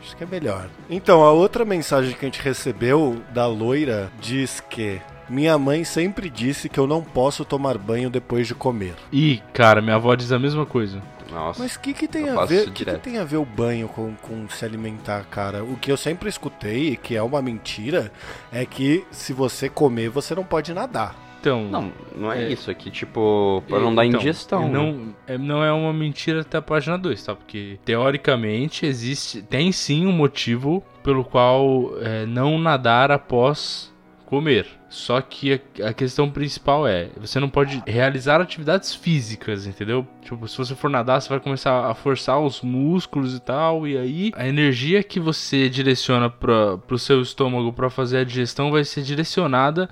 [0.00, 0.68] Acho que é melhor.
[0.88, 6.28] Então, a outra mensagem que a gente recebeu da loira diz que minha mãe sempre
[6.28, 8.94] disse que eu não posso tomar banho depois de comer.
[9.12, 11.00] Ih, cara, minha avó diz a mesma coisa.
[11.32, 12.68] Nossa, Mas o que, que tem a ver?
[12.68, 15.64] O que, que, tem a ver o banho com, com se alimentar, cara?
[15.64, 18.12] O que eu sempre escutei, que é uma mentira,
[18.52, 21.16] é que se você comer, você não pode nadar.
[21.40, 24.68] Então, não, não é, é isso aqui, tipo, pra não dar então, indigestão.
[24.68, 25.12] Não, né?
[25.26, 27.34] é, não é uma mentira até a página 2, tá?
[27.34, 33.92] Porque teoricamente existe, tem sim um motivo pelo qual é, não nadar após
[34.24, 34.68] comer.
[34.92, 40.06] Só que a, questão principal é, você não pode realizar atividades físicas, entendeu?
[40.20, 43.96] Tipo, se você for nadar, você vai começar a forçar os músculos e tal, e
[43.96, 48.84] aí a energia que você direciona para o seu estômago para fazer a digestão vai
[48.84, 49.88] ser direcionada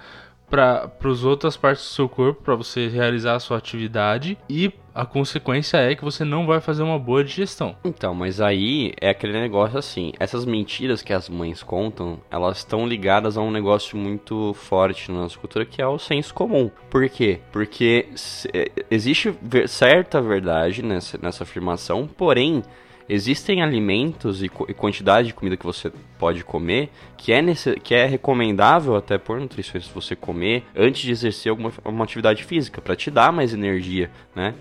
[0.50, 5.06] para as outras partes do seu corpo para você realizar a sua atividade e a
[5.06, 7.74] consequência é que você não vai fazer uma boa digestão.
[7.82, 12.86] Então, mas aí é aquele negócio assim, essas mentiras que as mães contam, elas estão
[12.86, 16.70] ligadas a um negócio muito forte na nossa cultura que é o senso comum.
[16.90, 17.40] Por quê?
[17.50, 18.08] Porque
[18.52, 19.34] é, existe
[19.66, 22.62] certa verdade nessa, nessa afirmação, porém
[23.08, 27.94] existem alimentos e, e, quantidade de comida que você pode comer que é, nesse, que
[27.94, 32.94] é recomendável até por nutricionista você comer antes de exercer alguma uma atividade física para
[32.94, 34.54] te dar mais energia, né?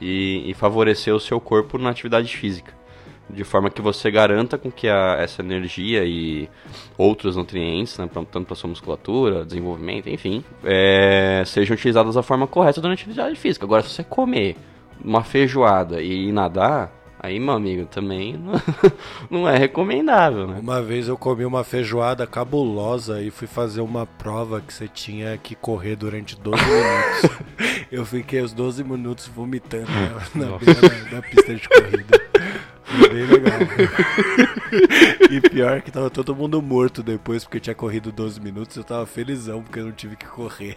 [0.00, 2.72] E, e, favorecer o seu corpo na atividade física.
[3.30, 6.48] De forma que você garanta com que a, essa energia e
[6.98, 12.80] outros nutrientes, né, tanto para sua musculatura, desenvolvimento, enfim, é, sejam utilizados da forma correta
[12.80, 13.64] durante a atividade física.
[13.64, 14.56] Agora, se você comer
[15.02, 16.92] uma feijoada e nadar,
[17.24, 18.38] Aí, meu amigo, também
[19.30, 20.58] não, é recomendável, né?
[20.60, 25.38] Uma vez eu comi uma feijoada cabulosa e fui fazer uma prova que você tinha
[25.38, 27.86] que correr durante 12 minutos.
[27.90, 29.86] eu fiquei os 12 minutos vomitando
[30.34, 32.20] na, na beira da, pista de corrida.
[32.84, 33.58] Foi bem legal.
[35.30, 38.76] e pior que tava todo mundo morto depois, porque tinha corrido 12 minutos.
[38.76, 40.76] Eu tava felizão porque eu não tive que correr.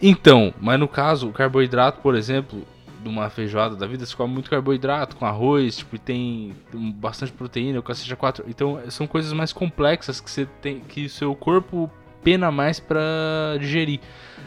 [0.00, 2.66] então, mas no caso, o carboidrato, por exemplo,
[3.02, 7.32] de uma feijoada da vida, você come muito carboidrato com arroz, tipo, e tem bastante
[7.32, 8.44] proteína, o cacete 4.
[8.48, 11.90] Então, são coisas mais complexas que você tem que o seu corpo
[12.22, 14.00] pena mais para digerir.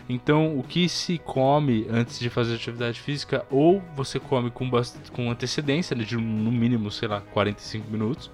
[0.09, 4.69] Então, o que se come antes de fazer atividade física, ou você come com,
[5.13, 8.29] com antecedência, né, de no mínimo, sei lá, 45 minutos,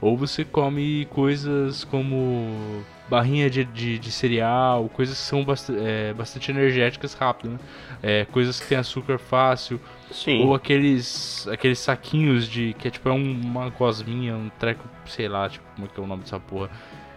[0.00, 6.12] ou você come coisas como barrinha de, de, de cereal, coisas que são bast é,
[6.12, 7.58] bastante energéticas rápido, né?
[8.02, 9.80] É, coisas que tem açúcar fácil.
[10.10, 10.44] Sim.
[10.44, 12.74] Ou aqueles aqueles saquinhos de.
[12.74, 16.02] que é tipo é uma gosminha, um treco, sei lá, tipo, como é que é
[16.02, 16.70] o nome dessa porra.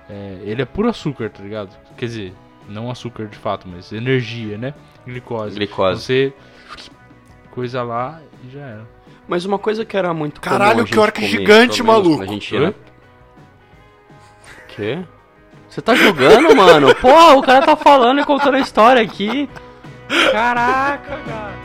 [0.09, 1.77] É, ele é puro açúcar, tá ligado?
[1.97, 2.33] Quer dizer,
[2.67, 4.73] não açúcar de fato, mas energia, né?
[5.05, 5.55] Glicose.
[5.55, 6.01] Glicose.
[6.01, 6.33] Você
[7.51, 8.87] coisa lá e já era.
[9.27, 12.23] Mas uma coisa que era muito Caralho, que orc gigante, maluco.
[12.23, 12.75] A gente ia...
[14.67, 15.03] Quê?
[15.71, 16.93] Você tá jogando, mano?
[16.99, 19.49] Pô, o cara tá falando e contando a história aqui.
[20.33, 21.61] Caraca, cara.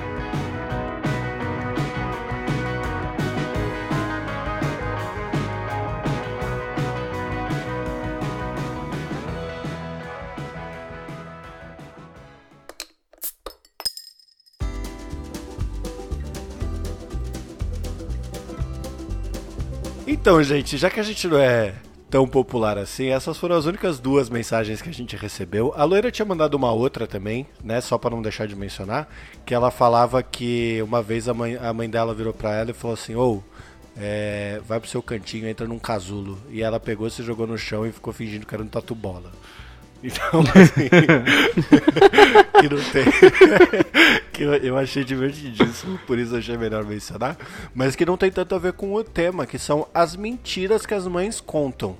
[20.07, 21.75] Então, gente, já que a gente não é
[22.16, 23.09] tão popular assim.
[23.09, 25.74] Essas foram as únicas duas mensagens que a gente recebeu.
[25.76, 27.79] A loira tinha mandado uma outra também, né?
[27.83, 29.07] Só para não deixar de mencionar,
[29.44, 32.72] que ela falava que uma vez a mãe, a mãe dela virou para ela e
[32.72, 36.38] falou assim: "Ou oh, é, vai pro seu cantinho, entra num casulo".
[36.48, 39.31] E ela pegou, se jogou no chão e ficou fingindo que era um tatu bola.
[40.02, 40.88] Então, assim,
[42.61, 43.05] que não tem.
[44.33, 47.37] que eu, achei divertidíssimo, por isso achei melhor mencionar.
[47.74, 50.94] Mas que não tem tanto a ver com o tema, que são as mentiras que
[50.94, 51.96] as mães contam.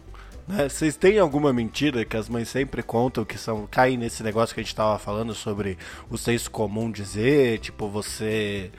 [0.47, 0.69] Né?
[0.69, 4.61] Vocês têm alguma mentira que as mães sempre contam que são caem nesse negócio que
[4.61, 5.77] a gente estava falando sobre
[6.09, 8.71] o senso comum dizer, tipo você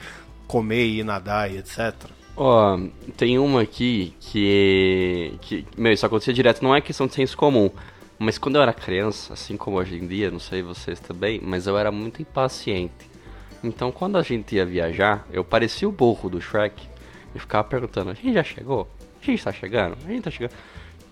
[0.48, 1.94] comer e nadar e etc?
[2.36, 5.66] Ó, oh, tem uma aqui que, que.
[5.76, 7.72] Meu, isso acontecia direto, não é questão de senso comum
[8.20, 11.66] Mas quando eu era criança, assim como hoje em dia, não sei vocês também, mas
[11.68, 13.10] eu era muito impaciente.
[13.64, 16.88] Então quando a gente ia viajar, eu parecia o burro do Shrek
[17.36, 18.88] e ficava perguntando: a gente já chegou?
[19.22, 19.98] A gente tá chegando?
[20.06, 20.54] A gente tá chegando?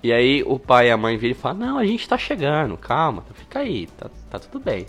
[0.06, 2.78] E aí o pai e a mãe viram e falam: não, a gente tá chegando,
[2.78, 4.86] calma, fica aí, tá, tá tudo bem.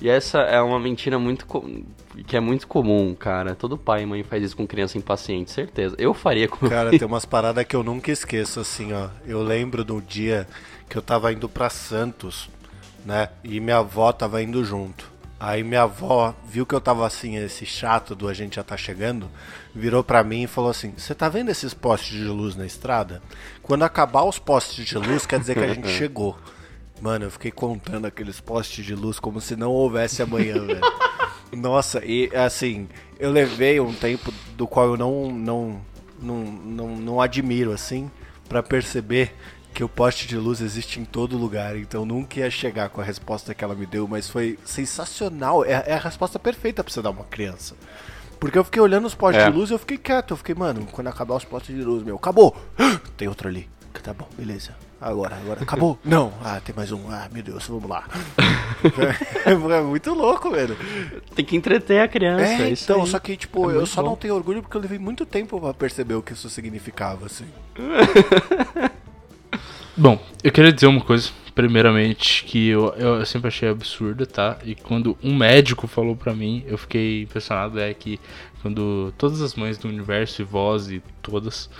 [0.00, 1.46] E essa é uma mentira muito
[2.26, 3.54] que é muito comum, cara.
[3.54, 5.94] Todo pai e mãe faz isso com criança impaciente, certeza.
[6.00, 9.08] Eu faria com Cara, tem umas paradas que eu nunca esqueço, assim, ó.
[9.24, 10.48] Eu lembro do dia
[10.88, 12.50] que eu tava indo para Santos,
[13.04, 13.28] né?
[13.44, 15.08] E minha avó tava indo junto.
[15.38, 18.76] Aí minha avó viu que eu tava assim, esse chato do a gente já tá
[18.76, 19.30] chegando,
[19.74, 23.22] virou para mim e falou assim: Você tá vendo esses postes de luz na estrada?
[23.62, 26.38] Quando acabar os postes de luz, quer dizer que a gente chegou.
[27.00, 30.80] Mano, eu fiquei contando aqueles postes de luz como se não houvesse amanhã, velho.
[31.52, 35.82] Nossa, e assim, eu levei um tempo do qual eu não não
[36.18, 38.10] não, não, não admiro assim
[38.48, 39.34] para perceber
[39.76, 43.04] que o poste de luz existe em todo lugar, então nunca ia chegar com a
[43.04, 45.66] resposta que ela me deu, mas foi sensacional.
[45.66, 47.74] É, é a resposta perfeita pra você dar uma criança.
[48.40, 49.50] Porque eu fiquei olhando os postes é.
[49.50, 50.30] de luz e eu fiquei quieto.
[50.30, 52.56] Eu fiquei, mano, quando acabar os postes de luz, meu, acabou!
[53.18, 53.68] Tem outro ali.
[54.02, 54.74] Tá bom, beleza.
[54.98, 55.98] Agora, agora, acabou?
[56.04, 56.32] Não.
[56.42, 57.10] Ah, tem mais um.
[57.10, 58.04] Ah, meu Deus, vamos lá.
[59.44, 60.76] é, é muito louco, velho.
[61.34, 62.62] Tem que entreter a criança.
[62.62, 63.08] É, então, aí.
[63.08, 64.10] só que, tipo, é eu só bom.
[64.10, 67.46] não tenho orgulho porque eu levei muito tempo pra perceber o que isso significava, assim.
[69.96, 74.58] Bom, eu queria dizer uma coisa, primeiramente, que eu, eu sempre achei absurda, tá?
[74.62, 78.20] E quando um médico falou pra mim, eu fiquei impressionado, é que
[78.60, 81.70] quando todas as mães do universo e vós e todas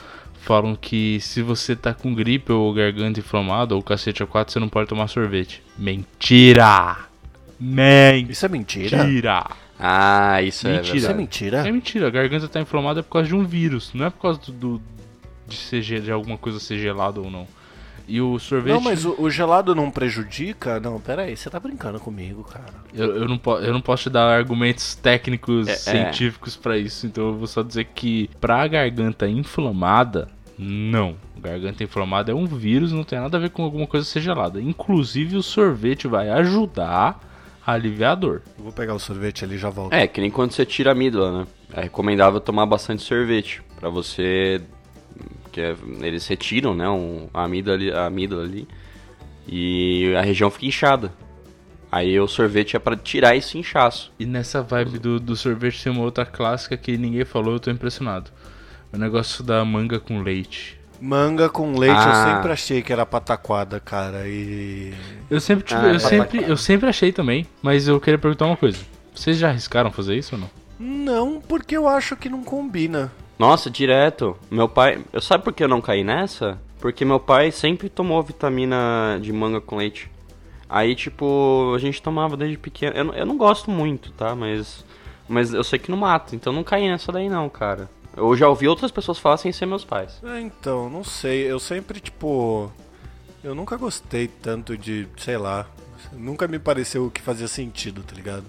[0.40, 4.60] falam que se você tá com gripe ou garganta inflamada ou cacete a quatro, você
[4.60, 5.62] não pode tomar sorvete.
[5.76, 6.96] Mentira!
[7.60, 8.32] Mentira!
[8.32, 9.04] Isso é mentira?
[9.04, 9.46] Mentira!
[9.78, 10.94] Ah, isso mentira.
[10.94, 11.68] é Isso é mentira?
[11.68, 12.06] É mentira.
[12.06, 14.82] A garganta tá inflamada por causa de um vírus, não é por causa do, do
[15.46, 17.46] de, ser, de alguma coisa ser gelada ou não.
[18.08, 18.72] E o sorvete.
[18.74, 20.78] Não, mas o, o, gelado não prejudica?
[20.78, 22.66] Não, pera aí, você tá brincando comigo, cara.
[22.94, 25.74] Eu, eu, não, po eu não posso te dar argumentos técnicos, é, é.
[25.74, 26.62] científicos é.
[26.62, 31.16] para isso, então eu vou só dizer que pra garganta inflamada, não.
[31.36, 34.60] Garganta inflamada é um vírus, não tem nada a ver com alguma coisa ser gelada.
[34.60, 37.20] Inclusive, o sorvete vai ajudar
[37.66, 38.42] a aliviar a dor.
[38.56, 39.92] Eu vou pegar o sorvete ali e já volto.
[39.92, 41.46] É, que nem quando você tira a amígdala, né?
[41.74, 44.62] É recomendável tomar bastante sorvete para você
[45.56, 48.68] que é, eles retiram, né, um, a, amígdala ali, a amígdala ali
[49.48, 51.10] e a região fica inchada.
[51.90, 54.12] Aí o sorvete é para tirar esse inchaço.
[54.18, 57.70] E nessa vibe do, do sorvete tem uma outra clássica que ninguém falou, eu tô
[57.70, 58.30] impressionado.
[58.92, 60.78] O negócio da manga com leite.
[61.00, 62.08] Manga com leite ah.
[62.08, 64.28] eu sempre achei que era pataquada, cara.
[64.28, 64.92] E.
[65.30, 68.56] Eu sempre tive, ah, eu, sempre, eu sempre achei também, mas eu queria perguntar uma
[68.58, 68.78] coisa.
[69.14, 70.50] Vocês já arriscaram fazer isso ou não?
[70.78, 73.10] Não, porque eu acho que não combina.
[73.38, 74.36] Nossa, direto.
[74.50, 75.04] Meu pai.
[75.12, 76.58] Eu sabe por que eu não caí nessa?
[76.80, 80.10] Porque meu pai sempre tomou vitamina de manga com leite.
[80.68, 82.96] Aí, tipo, a gente tomava desde pequeno.
[82.96, 84.34] Eu, eu não gosto muito, tá?
[84.34, 84.84] Mas.
[85.28, 87.90] Mas eu sei que não mata, então não caí nessa daí não, cara.
[88.16, 90.22] Eu já ouvi outras pessoas falar sem ser meus pais.
[90.24, 91.50] É, então, não sei.
[91.50, 92.70] Eu sempre, tipo.
[93.44, 95.66] Eu nunca gostei tanto de, sei lá.
[96.12, 98.44] Nunca me pareceu que fazia sentido, tá ligado?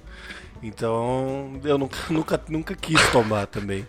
[0.62, 3.88] Então, eu nunca, nunca, nunca quis tomar também.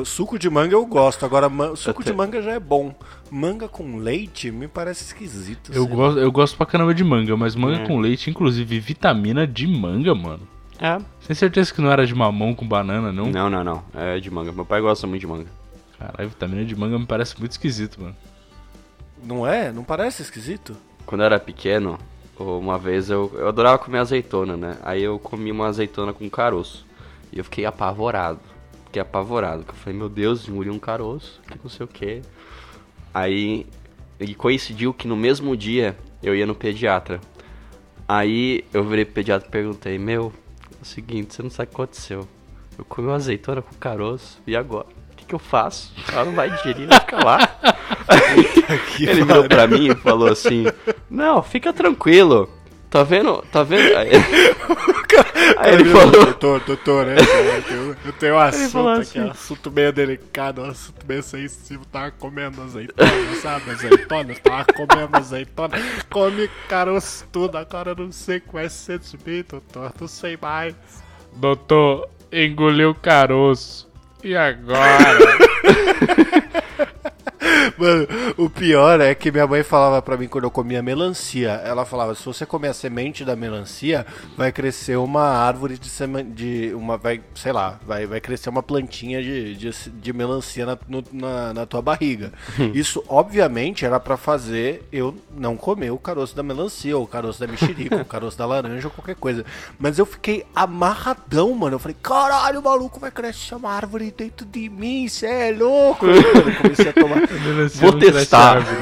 [0.00, 2.94] O suco de manga eu gosto, agora suco de manga já é bom.
[3.30, 5.72] Manga com leite me parece esquisito.
[5.72, 7.86] Eu gosto, eu gosto pra caramba de manga, mas manga é.
[7.86, 10.46] com leite, inclusive vitamina de manga, mano.
[10.80, 10.98] É.
[11.26, 13.26] Tem certeza que não era de mamão com banana, não?
[13.26, 13.82] Não, não, não.
[13.94, 14.52] É de manga.
[14.52, 15.46] Meu pai gosta muito de manga.
[15.98, 18.16] Caralho, vitamina de manga me parece muito esquisito, mano.
[19.22, 19.72] Não é?
[19.72, 20.76] Não parece esquisito?
[21.06, 21.98] Quando eu era pequeno,
[22.38, 24.76] uma vez eu, eu adorava comer azeitona, né?
[24.82, 26.86] Aí eu comi uma azeitona com caroço.
[27.32, 28.40] E eu fiquei apavorado.
[28.86, 29.64] Fiquei apavorado.
[29.66, 32.22] Eu falei, meu Deus, engoli um caroço, que não sei o que.
[33.12, 33.66] Aí.
[34.20, 37.20] E coincidiu que no mesmo dia eu ia no pediatra.
[38.06, 40.32] Aí eu virei pro pediatra e perguntei, meu,
[40.78, 42.28] é o seguinte, você não sabe o que aconteceu.
[42.78, 44.86] Eu comi uma azeitona com caroço, e agora?
[45.24, 45.92] Que, que eu faço?
[46.12, 47.56] Ela não vai digerir, vai ficar lá.
[49.00, 50.64] ele virou pra mim e falou assim:
[51.08, 52.48] Não, fica tranquilo.
[52.90, 53.44] Tá vendo?
[53.50, 53.96] Tá vendo?
[53.96, 54.10] Aí,
[55.58, 57.16] aí ele falou: Doutor, doutor, né?
[58.04, 61.84] Eu tenho, um assunto aqui, assim, assunto meio delicado, um assunto meio sensível.
[61.90, 63.70] Tava comendo azeitona, sabe?
[63.70, 65.76] Azeitona, tava comendo azeitona.
[66.08, 69.92] Come caroço tudo, agora eu não sei qual é ser de mim, doutor.
[70.00, 70.74] Não sei mais.
[71.34, 73.92] Doutor, engoliu caroço.
[74.24, 75.18] E agora?
[77.76, 78.06] Mano,
[78.36, 81.50] o pior é que minha mãe falava pra mim quando eu comia melancia.
[81.64, 84.06] Ela falava: se você comer a semente da melancia,
[84.36, 86.30] vai crescer uma árvore de semente.
[86.30, 90.78] De uma, vai, sei lá, vai, vai crescer uma plantinha de, de, de melancia na,
[90.88, 92.32] no, na, na, tua barriga.
[92.74, 97.40] Isso, obviamente, era para fazer eu não comer o caroço da melancia, ou o caroço
[97.40, 99.44] da mexerica, ou o caroço da laranja, ou qualquer coisa.
[99.78, 101.74] Mas eu fiquei amarradão, mano.
[101.76, 106.06] Eu falei: caralho, maluco, vai crescer uma árvore dentro de mim, cê é louco.
[106.14, 107.18] Eu comecei a tomar.
[107.74, 108.62] Vou testar.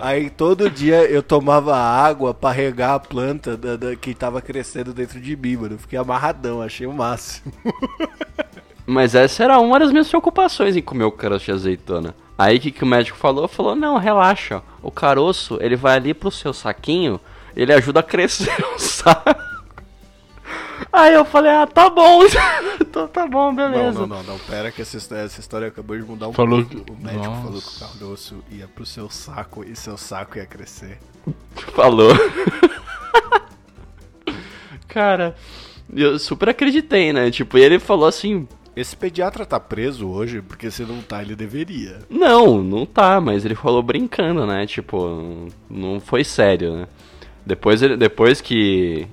[0.00, 4.92] Aí todo dia eu tomava água para regar a planta da, da, que tava crescendo
[4.92, 5.74] dentro de mim, mano.
[5.76, 7.52] Eu fiquei amarradão, achei o máximo.
[8.86, 12.14] Mas essa era uma das minhas preocupações em comer o caroço de azeitona.
[12.36, 13.48] Aí o que, que o médico falou?
[13.48, 14.60] Falou, não, relaxa.
[14.82, 17.18] O caroço, ele vai ali pro seu saquinho,
[17.56, 19.53] ele ajuda a crescer o saco.
[20.94, 22.20] Aí eu falei, ah, tá bom.
[22.80, 23.98] então tá bom, beleza.
[23.98, 24.38] Não, não, não, não.
[24.38, 26.92] Pera que essa, essa história acabou de mudar um falou pouco.
[26.92, 27.42] O médico Nossa.
[27.42, 31.00] falou que o caroço ia pro seu saco e seu saco ia crescer.
[31.74, 32.12] Falou.
[34.86, 35.34] Cara,
[35.92, 37.28] eu super acreditei, né?
[37.28, 38.46] Tipo, e ele falou assim.
[38.76, 42.02] Esse pediatra tá preso hoje, porque se não tá, ele deveria.
[42.08, 44.64] Não, não tá, mas ele falou brincando, né?
[44.64, 46.86] Tipo, não foi sério, né?
[47.44, 49.08] Depois, ele, depois que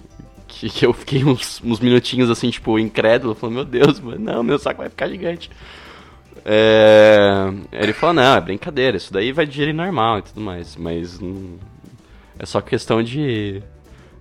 [0.51, 4.43] que, que eu fiquei uns, uns, minutinhos assim, tipo, incrédulo, falando, meu Deus, mano, não,
[4.43, 5.49] meu saco vai ficar gigante.
[6.43, 11.21] É, ele falou, não, é brincadeira, isso daí vai digerir normal e tudo mais, mas
[11.21, 11.57] hum,
[12.37, 13.61] é só questão de,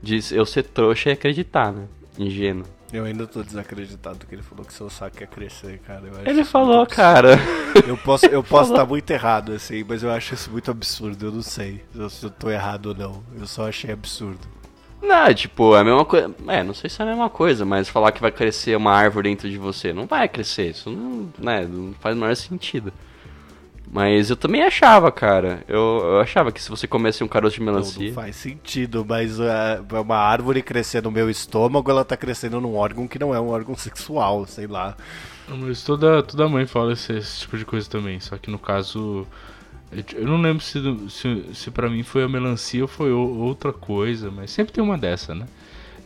[0.03, 1.87] de eu ser trouxa e acreditar, né?
[2.19, 2.67] Ingênuo.
[2.93, 6.03] Eu ainda tô desacreditado que ele falou que seu saco ia crescer, cara.
[6.27, 7.39] ele falou, cara.
[7.87, 11.27] Eu posso eu posso estar muito errado, assim, mas eu acho isso muito absurdo.
[11.27, 13.23] Eu não sei se eu tô errado ou não.
[13.39, 14.60] Eu só achei absurdo.
[15.03, 16.35] Não, tipo, é a mesma coisa.
[16.49, 19.29] É, não sei se é a mesma coisa, mas falar que vai crescer uma árvore
[19.31, 19.93] dentro de você.
[19.93, 22.93] Não vai crescer, isso não, né, não faz o maior sentido.
[23.93, 25.65] Mas eu também achava, cara.
[25.67, 28.01] Eu, eu achava que se você comesse um caroço de melancia.
[28.01, 29.45] Não, não faz sentido, mas uh,
[30.05, 33.49] uma árvore crescer no meu estômago, ela tá crescendo num órgão que não é um
[33.49, 34.97] órgão sexual, sei lá.
[35.49, 38.21] Mas toda, toda mãe fala esse, esse tipo de coisa também.
[38.21, 39.27] Só que no caso
[40.15, 44.31] eu não lembro se, se, se para mim foi a melancia ou foi outra coisa,
[44.31, 45.47] mas sempre tem uma dessa, né?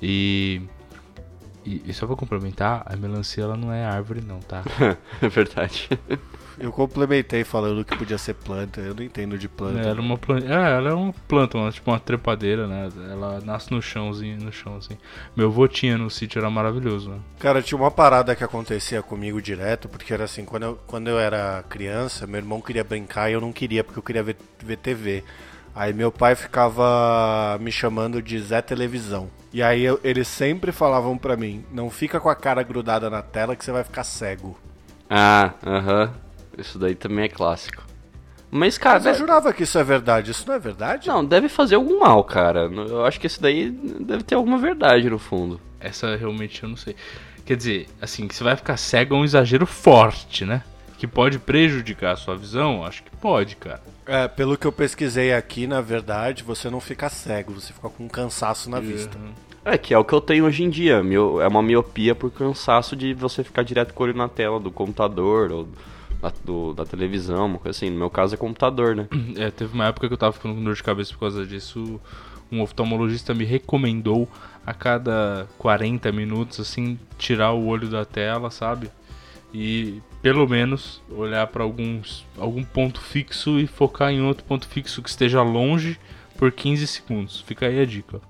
[0.00, 0.62] E,
[1.64, 4.62] e, e só pra complementar, a melancia ela não é árvore não, tá?
[5.20, 5.88] é verdade.
[6.58, 9.80] Eu complementei falando que podia ser planta, eu não entendo de planta.
[9.80, 12.88] É, ela é uma planta, é, ela é uma planta, uma, tipo uma trepadeira, né?
[13.10, 14.96] Ela nasce no chãozinho, no chão assim.
[15.36, 17.18] Meu avô tinha no sítio, era maravilhoso, né?
[17.38, 21.18] Cara, tinha uma parada que acontecia comigo direto, porque era assim, quando eu, quando eu
[21.18, 24.76] era criança, meu irmão queria brincar e eu não queria, porque eu queria ver, ver
[24.76, 25.24] TV.
[25.74, 29.28] Aí meu pai ficava me chamando de Zé Televisão.
[29.52, 33.22] E aí eu, eles sempre falavam pra mim, não fica com a cara grudada na
[33.22, 34.56] tela que você vai ficar cego.
[35.10, 36.04] Ah, aham.
[36.04, 36.23] Uh -huh.
[36.58, 37.82] Isso daí também é clássico.
[38.50, 39.00] Mas, cara.
[39.00, 40.30] Mas eu jurava que isso é verdade.
[40.30, 41.08] Isso não é verdade?
[41.08, 42.70] Não, deve fazer algum mal, cara.
[42.72, 45.60] Eu acho que isso daí deve ter alguma verdade no fundo.
[45.80, 46.94] Essa realmente eu não sei.
[47.44, 50.62] Quer dizer, assim, que você vai ficar cego é um exagero forte, né?
[50.96, 52.84] Que pode prejudicar a sua visão?
[52.84, 53.82] Acho que pode, cara.
[54.06, 58.04] É, pelo que eu pesquisei aqui, na verdade, você não fica cego, você fica com
[58.04, 58.84] um cansaço na uhum.
[58.84, 59.18] vista.
[59.64, 61.02] É, que é o que eu tenho hoje em dia.
[61.42, 64.70] É uma miopia por cansaço de você ficar direto com o olho na tela do
[64.70, 65.68] computador ou
[66.24, 67.90] da, do, da televisão, uma coisa assim.
[67.90, 69.08] No meu caso é computador, né?
[69.36, 72.00] É, teve uma época que eu tava ficando com dor de cabeça por causa disso.
[72.52, 74.28] Um oftalmologista me recomendou
[74.64, 78.90] a cada 40 minutos, assim, tirar o olho da tela, sabe?
[79.52, 85.02] E pelo menos olhar para alguns algum ponto fixo e focar em outro ponto fixo
[85.02, 85.98] que esteja longe
[86.36, 87.40] por 15 segundos.
[87.40, 88.20] Fica aí a dica.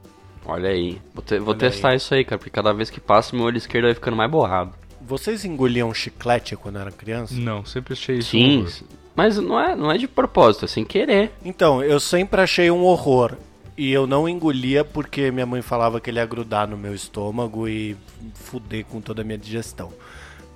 [0.47, 1.01] Olha aí.
[1.15, 1.97] Vou, te, vou Olha testar aí.
[1.97, 4.75] isso aí, cara, porque cada vez que passa meu olho esquerdo vai ficando mais borrado.
[5.07, 7.35] Vocês engoliam chiclete quando eram criança?
[7.35, 8.31] Não, sempre achei isso.
[8.31, 11.31] Sim, um mas não é, não é de propósito, é sem querer.
[11.45, 13.37] Então, eu sempre achei um horror.
[13.77, 17.69] E eu não engolia porque minha mãe falava que ele ia grudar no meu estômago
[17.69, 17.97] e
[18.35, 19.93] fuder com toda a minha digestão.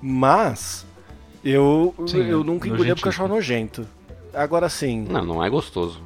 [0.00, 0.86] Mas
[1.44, 3.86] eu, sim, eu nunca engolia porque eu achava nojento.
[4.32, 5.02] Agora sim.
[5.02, 6.00] Não, não é gostoso.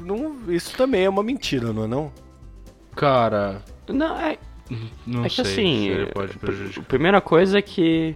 [0.00, 2.12] Não, isso também é uma mentira, não é não?
[2.96, 3.62] Cara.
[3.88, 4.38] Não, é.
[5.06, 6.32] Não é que assim, pode
[6.78, 8.14] a primeira coisa é que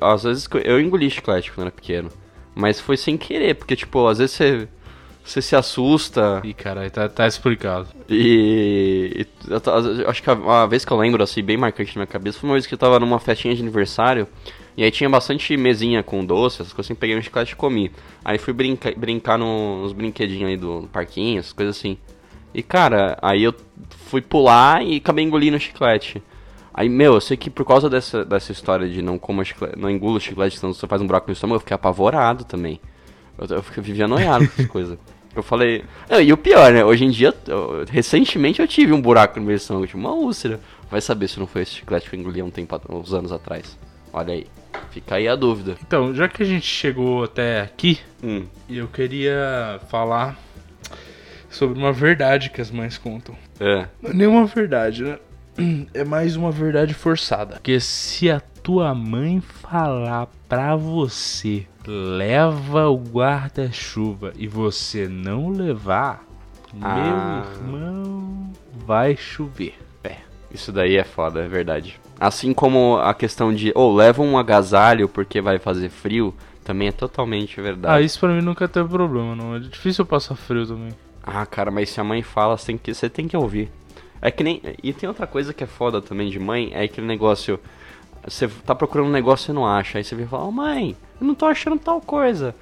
[0.00, 2.10] às vezes eu engoli chiclete quando era pequeno,
[2.54, 4.68] mas foi sem querer, porque tipo, às vezes você
[5.26, 6.40] você se assusta.
[6.44, 7.88] Ih, caralho, tá, tá explicado.
[8.08, 12.06] E, e eu, acho que uma vez que eu lembro, assim, bem marcante na minha
[12.06, 14.28] cabeça, foi uma vez que eu tava numa festinha de aniversário,
[14.76, 17.90] e aí tinha bastante mesinha com doce, essas coisas assim, peguei um chiclete e comi.
[18.24, 21.98] Aí fui brinca, brincar no, nos brinquedinhos aí do, do parquinho, essas coisas assim.
[22.54, 23.54] E cara, aí eu
[24.06, 26.22] fui pular e acabei engolindo o chiclete.
[26.72, 29.90] Aí, meu, eu sei que por causa dessa, dessa história de não como chiclete, não
[29.90, 32.80] engulo chiclete, senão você faz um buraco no estômago, eu fiquei apavorado também.
[33.38, 34.98] Eu, eu vivia noiado com essas coisas.
[35.34, 35.84] Eu falei.
[36.08, 36.82] Não, e o pior, né?
[36.84, 40.60] Hoje em dia, eu, recentemente eu tive um buraco no meu estômago, tipo, uma úlcera.
[40.90, 43.78] Vai saber se não foi esse chiclete que eu engoli um tempo, uns anos atrás.
[44.12, 44.46] Olha aí.
[44.90, 45.76] Fica aí a dúvida.
[45.86, 48.44] Então, já que a gente chegou até aqui, Hum.
[48.68, 50.38] eu queria falar
[51.56, 53.34] sobre uma verdade que as mães contam.
[53.58, 53.86] É.
[54.02, 55.18] Não é nenhuma verdade, né?
[55.94, 57.54] É mais uma verdade forçada.
[57.54, 66.22] Porque se a tua mãe falar pra você, leva o guarda-chuva e você não levar,
[66.82, 67.44] Ah.
[67.64, 68.50] meu irmão,
[68.86, 69.74] vai chover.
[70.04, 70.16] É.
[70.52, 71.98] Isso daí é foda, é verdade.
[72.20, 76.34] Assim como a questão de, ou leva um agasalho porque vai fazer frio,
[76.64, 78.04] também é totalmente Ah, verdade.
[78.04, 79.54] isso pra mim nunca teve problema, não.
[79.56, 80.90] É difícil eu passar frio também.
[81.26, 83.68] Ah, cara, mas se a mãe fala, você tem que, você tem que ouvir.
[84.22, 84.62] É que nem.
[84.82, 87.58] E tem outra coisa que é foda também de mãe, é aquele negócio.
[88.24, 89.98] Você tá procurando um negócio e não acha.
[89.98, 92.54] Aí você vem e fala, ô mãe, eu não tô achando tal coisa.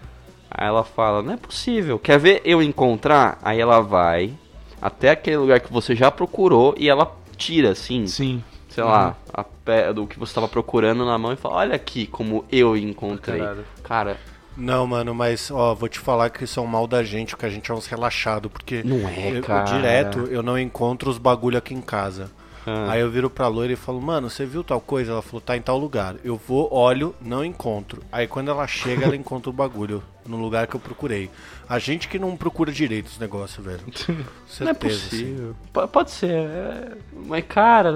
[0.51, 1.99] Aí ela fala, não é possível.
[1.99, 3.39] Quer ver eu encontrar?
[3.43, 4.33] Aí ela vai
[4.81, 8.45] até aquele lugar que você já procurou e ela tira, assim, Sim.
[8.69, 12.07] sei lá, a pé do que você tava procurando na mão e fala, olha aqui
[12.07, 13.41] como eu encontrei.
[13.41, 13.65] Caralho.
[13.83, 14.17] Cara,
[14.57, 17.45] Não, mano, mas ó, vou te falar que isso é um mal da gente, que
[17.45, 19.65] a gente é uns relaxados, porque Não é, eu- eu cara.
[19.65, 22.31] direto eu não encontro os bagulho aqui em casa.
[22.67, 22.93] Ah.
[22.93, 25.13] Aí eu viro pra loira e falo, mano, você viu tal coisa?
[25.13, 26.15] Ela falou, tá em tal lugar.
[26.25, 28.03] Eu vou, olho, não encontro.
[28.11, 31.29] Aí quando ela chega, ela encontra o bagulho no lugar que eu procurei.
[31.69, 33.81] A gente que não procura direito os negócios, velho.
[34.49, 34.79] Certeza, Não é assim.
[34.89, 35.57] possível.
[35.75, 36.31] P- pode ser.
[36.31, 36.93] é-
[37.27, 37.93] Mas, cara,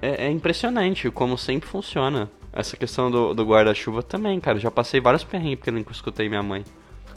[0.00, 2.30] é, é impressionante como sempre funciona.
[2.56, 4.58] Essa questão do, do guarda-chuva também, cara.
[4.58, 6.64] Já passei vários perrengues porque eu nunca escutei minha mãe.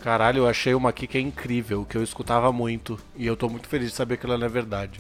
[0.02, 3.00] Caralho, eu achei uma aqui que é incrível, que eu escutava muito.
[3.16, 5.00] E eu tô muito feliz de saber que ela não é verdade.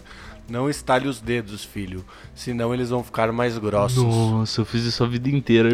[0.50, 2.06] Não estale os dedos, filho.
[2.34, 4.02] Senão eles vão ficar mais grossos.
[4.02, 5.70] Nossa, eu fiz isso a vida inteira.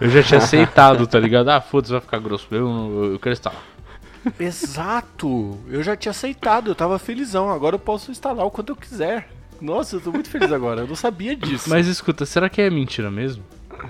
[0.00, 1.48] Eu já tinha aceitado, tá ligado?
[1.48, 2.48] Ah, foda-se, vai ficar grosso.
[2.50, 3.54] Eu, eu, eu quero estar.
[4.38, 5.58] Exato!
[5.68, 7.48] Eu já tinha aceitado, eu tava felizão.
[7.50, 9.28] Agora eu posso instalar o quanto eu quiser.
[9.60, 10.82] Nossa, eu tô muito feliz agora.
[10.82, 11.70] Eu não sabia disso.
[11.70, 13.42] Mas escuta, será que é mentira mesmo?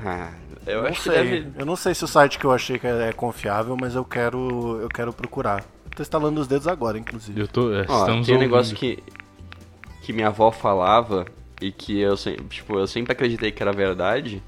[0.04, 0.32] Ah,
[0.66, 1.12] eu não acho sei.
[1.12, 1.48] que deve.
[1.58, 4.78] Eu não sei se o site que eu achei que é confiável, mas eu quero,
[4.80, 5.62] eu quero procurar.
[5.94, 7.40] Tô instalando os dedos agora, inclusive.
[7.40, 7.72] Eu tô.
[7.72, 8.98] É, Ó, estamos tem um negócio que,
[10.02, 11.24] que minha avó falava
[11.60, 14.42] e que eu sempre, tipo, eu sempre acreditei que era verdade.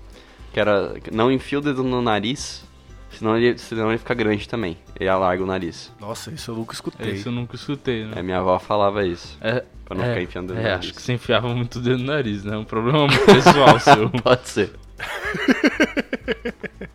[0.53, 0.95] Que era.
[1.13, 2.65] Não enfia o dedo no nariz,
[3.11, 4.77] senão ele, senão ele fica grande também.
[4.99, 5.93] Ele alarga o nariz.
[6.01, 7.13] Nossa, isso eu nunca É, escutei.
[7.13, 8.23] isso eu nunca escutei, É, né?
[8.23, 9.37] minha avó falava isso.
[9.41, 10.97] É, Pra não é, ficar enfiando o dedo É, no acho nariz.
[10.97, 12.55] que você enfiava muito o dedo no nariz, né?
[12.55, 14.11] É um problema pessoal seu.
[14.11, 14.73] Pode ser.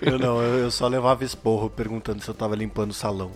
[0.00, 3.30] Eu não, eu, eu só levava esporro perguntando se eu tava limpando o salão.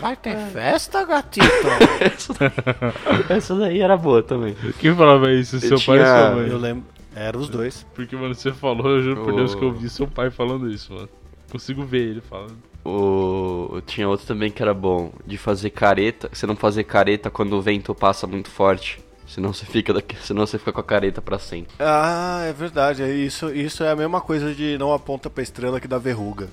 [0.00, 1.46] Vai ter festa, gatito?
[2.00, 4.54] essa, essa daí era boa também.
[4.78, 5.58] Quem falava isso?
[5.60, 6.48] Seu pai ou tinha- sua mãe?
[6.48, 6.84] Eu lembro.
[7.14, 7.84] Eram os dois.
[7.94, 9.72] Porque, mano, você falou, eu juro por Deus que eu Oh.
[9.72, 11.08] ouvi seu pai falando isso, mano.
[11.50, 12.56] Consigo ver ele falando.
[12.84, 13.80] O...
[13.86, 16.28] Tinha outro também que era bom, de fazer careta.
[16.32, 19.00] Você não fazer careta quando o vento passa muito forte.
[19.28, 21.74] Senão você fica daqui, senão você fica com a careta pra sempre.
[21.78, 23.02] Ah, é verdade.
[23.02, 26.48] é Isso, isso é a mesma coisa de não aponta pra estrela que dá verruga.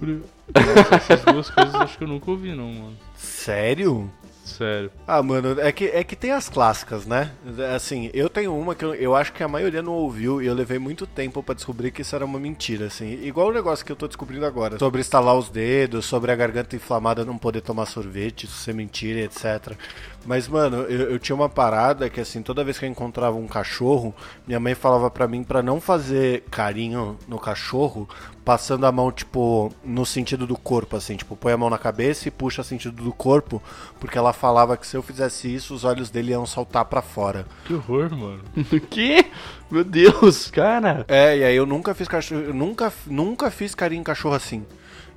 [0.00, 2.96] Nossa, essas duas coisas acho que eu nunca ouvi, não, mano.
[3.16, 4.10] Sério?
[4.56, 4.90] Sério.
[5.04, 7.32] Ah, mano, é que, é que tem as clássicas, né?
[7.74, 10.54] Assim, eu tenho uma que eu, eu acho que a maioria não ouviu e eu
[10.54, 13.20] levei muito tempo pra descobrir que isso era uma mentira, assim.
[13.24, 14.78] Igual o negócio que eu tô descobrindo agora.
[14.78, 19.20] Sobre estalar os dedos, sobre a garganta inflamada não poder tomar sorvete, isso ser mentira,
[19.20, 19.76] etc.
[20.24, 23.48] Mas, mano, eu, eu tinha uma parada que, assim, toda vez que eu encontrava um
[23.48, 24.14] cachorro,
[24.46, 28.08] minha mãe falava pra mim pra não fazer carinho no cachorro,
[28.44, 32.28] passando a mão, tipo, no sentido do corpo, assim, tipo, põe a mão na cabeça
[32.28, 33.62] e puxa sentido do corpo,
[33.98, 37.46] porque ela falava que se eu fizesse isso, os olhos dele iam saltar pra fora.
[37.64, 38.42] Que horror, mano.
[38.90, 39.24] que?
[39.70, 41.04] Meu Deus, cara.
[41.08, 44.66] É, e aí eu nunca fiz cachorro, eu nunca, nunca fiz carinho em cachorro assim.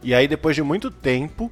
[0.02, 1.52] E aí depois de muito tempo,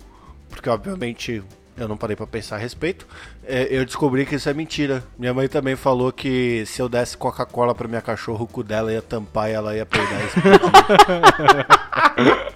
[0.49, 1.43] porque obviamente
[1.78, 3.05] eu não parei pra pensar a respeito,
[3.45, 5.03] é, eu descobri que isso é mentira.
[5.19, 8.91] Minha mãe também falou que se eu desse Coca-Cola pra minha cachorra, o cu dela
[8.93, 11.65] ia tampar e ela ia peidar e explodir.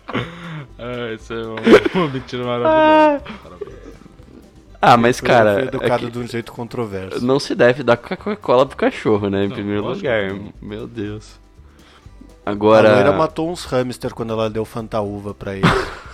[0.81, 1.55] Ah, isso é uma,
[1.93, 3.23] uma mentira maravilhosa.
[4.81, 7.25] Ah, mas Foi- cara, é educado que de um jeito controverso.
[7.25, 9.43] não se deve dar Coca-Cola pro cachorro, né?
[9.43, 10.31] Em Não, primeiro lógico lugar.
[10.33, 10.53] não.
[10.61, 11.37] Meu Deus.
[12.45, 13.11] A loira Agora.
[13.11, 15.63] matou uns hamster quando ela deu fantaúva pra ele.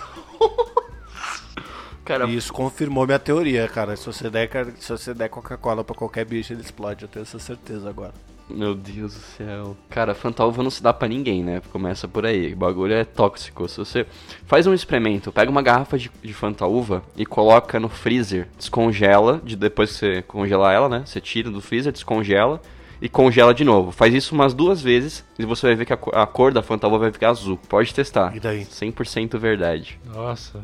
[2.06, 3.96] Cara, E isso confirmou minha teoria, cara.
[3.96, 4.48] Se você der,
[4.78, 7.02] se você der Coca-Cola pra qualquer bicho, ele explode.
[7.02, 8.14] Eu tenho essa certeza agora.
[8.48, 9.76] Meu Deus do céu.
[9.90, 11.60] Cara, Fantalva não se dá pra ninguém, né?
[11.72, 12.52] Começa por aí.
[12.52, 13.68] O bagulho é tóxico.
[13.68, 14.06] Se você
[14.46, 19.56] faz um experimento, pega uma garrafa de, de Fantaúva e coloca no freezer, descongela, de
[19.56, 21.02] depois que você congelar ela, né?
[21.04, 22.60] Você tira do freezer, descongela
[23.02, 23.90] e congela de novo.
[23.90, 26.86] Faz isso umas duas vezes e você vai ver que a, a cor da Fanta
[26.86, 27.58] Uva vai ficar azul.
[27.68, 28.34] Pode testar.
[28.36, 28.64] E daí?
[28.64, 29.98] 100% verdade.
[30.06, 30.60] Nossa,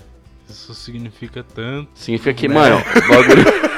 [0.52, 1.88] isso significa tanto.
[1.94, 3.44] Significa que, mano, o bagulho...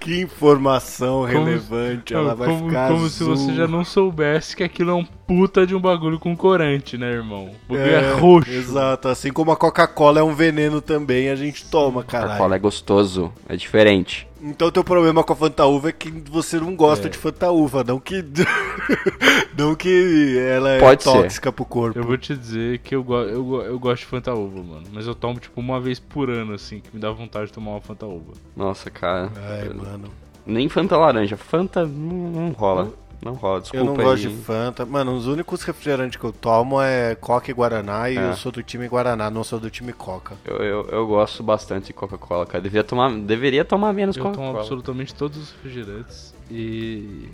[0.00, 3.36] Que informação relevante, ela vai como, ficar como azul.
[3.36, 6.96] se você já não soubesse que aquilo é um puta de um bagulho com corante,
[6.96, 7.50] né, irmão?
[7.68, 8.50] O bagulho é, É, roxo.
[8.50, 12.30] Exato, assim como a Coca-Cola é um veneno também, a gente toma, caralho.
[12.30, 14.26] Coca-Cola é gostoso, é diferente.
[14.42, 17.10] Então teu problema com a Fanta Uva é que você não gosta É.
[17.10, 18.24] de Fanta Uva, não que
[19.56, 21.10] não que ela é Pode ser.
[21.12, 21.98] tóxica pro corpo.
[21.98, 24.84] Eu vou te dizer que eu, go eu, go eu gosto de Fanta Uva, mano.
[24.92, 27.72] Mas eu tomo, tipo, uma vez por ano, assim, que me dá vontade de tomar
[27.72, 28.32] uma Fanta Uva.
[28.56, 29.30] Nossa, cara.
[29.36, 30.08] Ai, mano.
[30.46, 31.36] Nem Fanta laranja.
[31.36, 32.90] Fanta não, não rola.
[33.22, 34.04] Não rola, desculpa Eu não aí.
[34.04, 34.86] gosto de Fanta.
[34.86, 38.30] Mano, os únicos refrigerantes que eu tomo é Coca e Guaraná e É.
[38.30, 40.36] eu sou do time Guaraná, não sou do time Coca.
[40.44, 42.62] Eu, eu, eu gosto bastante de Coca-Cola, cara.
[42.62, 44.60] Deveria tomar, deveria tomar menos Eu tomo Coca-Cola.
[44.60, 47.28] absolutamente todos os refrigerantes e.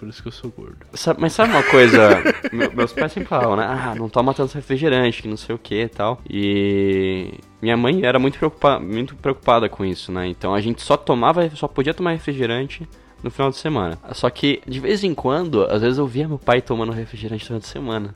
[0.00, 0.78] Por isso que eu sou gordo.
[0.94, 2.08] Sabe- mas sabe uma coisa?
[2.50, 3.66] Meu- meus pais sempre falavam, né?
[3.68, 6.18] Ah, não toma tanto refrigerante, que não sei o que e tal.
[6.26, 10.26] E minha mãe era muito, preocupa muito preocupada com isso, né?
[10.26, 12.88] Então a gente só tomava, só podia tomar refrigerante
[13.22, 13.98] no final de semana.
[14.12, 17.64] Só que de vez em quando, às vezes eu via meu pai tomando refrigerante durante
[17.64, 18.14] a semana.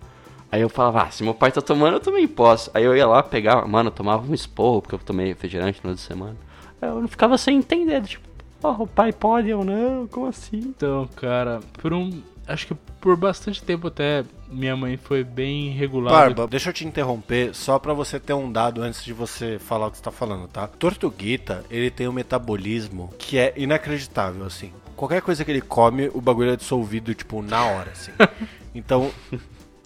[0.51, 2.71] Aí eu falava, ah, se meu pai tá tomando, eu também posso.
[2.73, 5.81] Aí eu ia lá, pegava, mano, eu tomava um esporro, porque eu tomei refrigerante no
[5.81, 6.37] final de semana.
[6.81, 8.29] Aí eu ficava sem entender, tipo,
[8.63, 10.07] oh, o pai pode ou não?
[10.07, 10.59] Como assim?
[10.59, 12.23] Então, cara, por um.
[12.47, 16.17] Acho que por bastante tempo até minha mãe foi bem regulada.
[16.17, 19.89] Barba, deixa eu te interromper só pra você ter um dado antes de você falar
[19.89, 20.69] o que você tá falando, tá?
[20.69, 24.73] Tortuguita, ele tem um metabolismo que é inacreditável, assim.
[24.97, 28.13] Qualquer coisa que ele come, o bagulho é dissolvido, tipo, na hora, assim.
[28.77, 29.13] Então,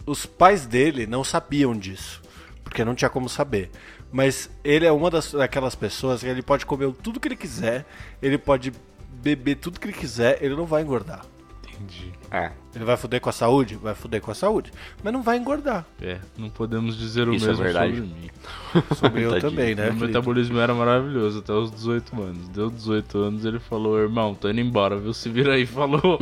[0.06, 2.22] os pais dele não sabiam disso,
[2.64, 3.70] porque não tinha como saber.
[4.10, 7.84] Mas ele é uma das, daquelas pessoas que ele pode comer tudo que ele quiser,
[8.22, 8.72] ele pode
[9.22, 11.26] beber tudo que ele quiser, ele não vai engordar.
[11.62, 12.17] Entendi.
[12.30, 12.50] É.
[12.74, 13.74] Ele vai fuder com a saúde?
[13.76, 14.70] Vai fuder com a saúde.
[15.02, 15.86] Mas não vai engordar.
[16.00, 17.96] É, não podemos dizer o Isso é mesmo verdade.
[17.96, 18.30] sobre mim.
[18.96, 19.84] Sobre eu também, né?
[19.84, 20.06] Meu Felipe?
[20.08, 22.48] metabolismo era maravilhoso até os 18 anos.
[22.48, 25.12] Deu 18 anos, ele falou, irmão, tô indo embora, viu?
[25.14, 26.18] Se vira aí, falou.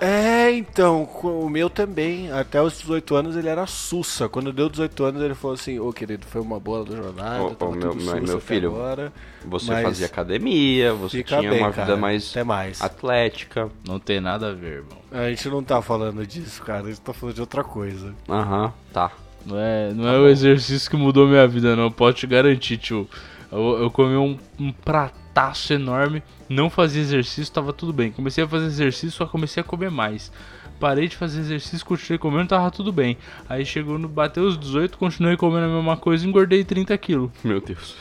[0.00, 2.30] É, então, com o meu também.
[2.32, 4.28] Até os 18 anos ele era sussa.
[4.28, 7.42] Quando deu 18 anos ele falou assim: Ô querido, foi uma boa jornada.
[7.42, 9.12] Ô, ô, tava meu- tudo meu- sussa meu até filho, Agora.
[9.44, 11.86] Você fazia academia, você tinha bem, uma cara.
[11.86, 12.82] vida mais mais.
[12.82, 13.68] atlética.
[13.86, 14.98] Não tem nada a ver, irmão.
[15.10, 16.84] A gente não tá falando disso, cara.
[16.84, 18.14] A gente tá falando de outra coisa.
[18.28, 19.10] Aham, tá.
[19.46, 21.90] Não é, não é o exercício que mudou minha vida, não.
[21.90, 23.08] Pode te garantir, tio.
[23.50, 24.70] Eu, eu comi um, um
[25.38, 28.10] prataço enorme, não fazia exercício, tava tudo bem.
[28.10, 30.32] Comecei a fazer exercício, só comecei a comer mais.
[30.80, 33.16] Parei de fazer exercício, continuei comendo, tava tudo bem.
[33.48, 34.08] Aí chegou no.
[34.08, 37.30] Bateu os 18, continuei comendo a mesma coisa e engordei 30 quilos.
[37.42, 37.96] Meu Deus.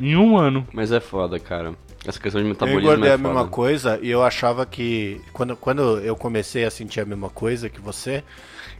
[0.00, 0.66] Em um ano.
[0.72, 1.74] Mas é foda, cara.
[2.06, 3.28] Essa questão de Eu metabolismo engordei é a foda.
[3.28, 5.20] mesma coisa e eu achava que.
[5.32, 8.22] Quando, quando eu comecei a sentir a mesma coisa que você,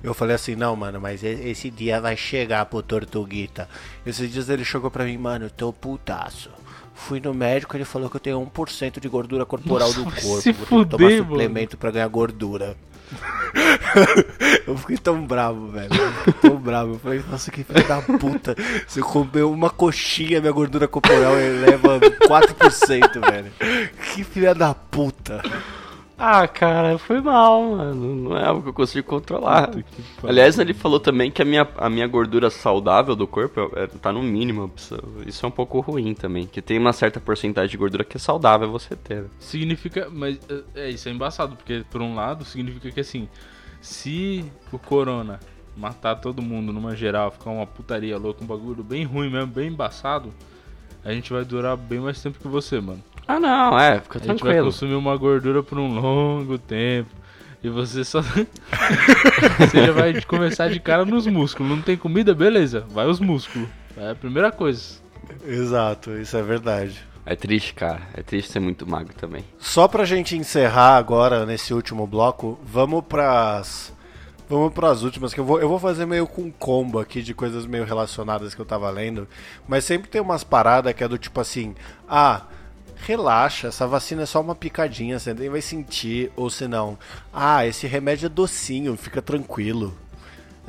[0.02, 3.68] eu falei assim: não, mano, mas esse dia vai chegar pro Tortuguita.
[4.04, 6.50] Esses dias ele chegou pra mim, mano, eu tô putaço.
[7.06, 10.40] Fui no médico, ele falou que eu tenho 1% de gordura corporal Nossa, do corpo.
[10.42, 11.30] se Vou que tomar fuder, mano.
[11.30, 12.76] suplemento pra ganhar gordura.
[14.66, 15.88] eu fiquei tão bravo, velho.
[16.42, 16.94] Tão bravo.
[16.94, 18.54] Eu falei, nossa, que filho da puta.
[18.86, 23.52] Se eu comer uma coxinha, minha gordura corporal eleva 4%, velho.
[24.14, 25.42] Que filha da puta.
[26.20, 28.16] Ah, cara, foi mal, mano.
[28.16, 29.70] Não é algo que eu consigo controlar.
[30.24, 34.12] Aliás, ele falou também que a minha, a minha gordura saudável do corpo é, tá
[34.12, 34.68] no mínimo.
[35.24, 36.44] Isso é um pouco ruim também.
[36.44, 39.26] Que tem uma certa porcentagem de gordura que é saudável você ter.
[39.38, 40.08] Significa.
[40.10, 40.40] Mas
[40.74, 43.28] é, é, isso é embaçado, porque por um lado significa que assim,
[43.80, 45.38] se o corona
[45.76, 49.68] matar todo mundo numa geral, ficar uma putaria louca, um bagulho bem ruim mesmo, bem
[49.68, 50.34] embaçado,
[51.04, 53.02] a gente vai durar bem mais tempo que você, mano.
[53.28, 54.64] Ah, não, é, fica A gente vai tranquilo.
[54.64, 57.10] consumir uma gordura por um longo tempo.
[57.62, 58.22] E você só.
[59.58, 61.70] você já vai começar de cara nos músculos.
[61.70, 62.34] Não tem comida?
[62.34, 63.68] Beleza, vai os músculos.
[63.96, 64.94] É a primeira coisa.
[65.44, 67.06] Exato, isso é verdade.
[67.26, 68.00] É triste, cara.
[68.14, 69.44] É triste ser muito magro também.
[69.58, 73.92] Só pra gente encerrar agora nesse último bloco, vamos pras.
[74.48, 77.34] Vamos pras últimas, que eu vou, eu vou fazer meio com um combo aqui de
[77.34, 79.28] coisas meio relacionadas que eu tava lendo.
[79.66, 81.74] Mas sempre tem umas paradas que é do tipo assim:
[82.08, 82.42] ah,
[83.06, 86.30] relaxa, essa vacina é só uma picadinha, você nem vai sentir.
[86.36, 86.98] Ou se não,
[87.32, 89.94] ah, esse remédio é docinho, fica tranquilo.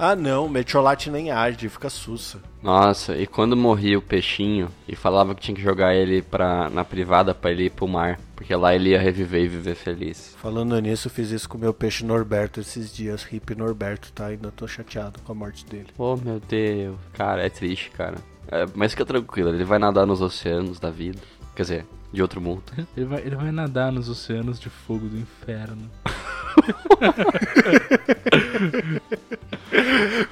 [0.01, 2.39] Ah não, metiolate nem arde, fica sussa.
[2.63, 6.85] Nossa, e quando morria o peixinho e falava que tinha que jogar ele pra, na
[6.85, 10.33] privada pra ele ir pro mar, porque lá ele ia reviver e viver feliz.
[10.37, 13.27] Falando nisso, fiz isso com o meu peixe Norberto esses dias.
[13.29, 14.27] Hip Norberto, tá?
[14.27, 15.87] Ainda tô chateado com a morte dele.
[15.97, 18.19] Oh meu Deus, cara, é triste, cara.
[18.49, 21.19] É, mas fica tranquilo, ele vai nadar nos oceanos da vida.
[21.53, 22.63] Quer dizer, de outro mundo.
[22.95, 25.89] Ele vai, ele vai nadar nos oceanos de fogo do inferno.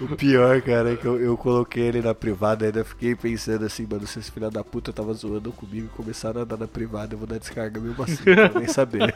[0.01, 3.65] O pior, cara, é que eu, eu coloquei ele na privada e ainda fiquei pensando
[3.65, 6.67] assim, mano, se esse filho da puta tava zoando comigo e começaram a andar na
[6.67, 9.13] privada, eu vou dar descarga mesmo assim, pra nem saber.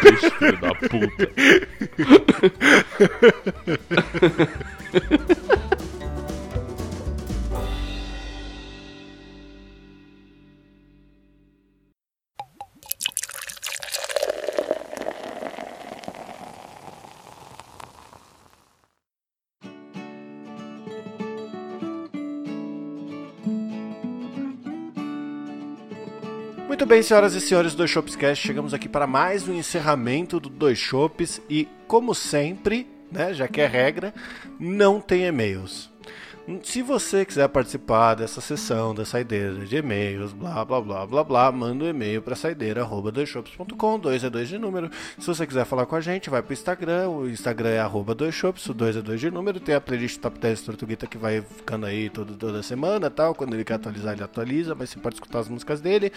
[0.00, 1.30] Peixe, filho da puta.
[26.66, 30.40] Muito bem, senhoras e senhores do Dois Shops Cast, chegamos aqui para mais um encerramento
[30.40, 34.12] do Dois Shops e, como sempre, né, já que é regra,
[34.58, 35.88] não tem e-mails.
[36.62, 41.50] Se você quiser participar dessa sessão da saideira de e-mails, blá blá blá blá blá,
[41.50, 44.88] manda um e-mail para saideira@doisshops.com, 2 é 2 de número.
[45.18, 48.64] Se você quiser falar com a gente, vai pro Instagram, o Instagram é arroba doisshops,
[48.68, 51.84] o 2 é 2 de número, tem a playlist Top 10 Tortuguita que vai ficando
[51.84, 55.40] aí todo, toda semana tal, quando ele quer atualizar, ele atualiza, mas você pode escutar
[55.40, 56.12] as músicas dele.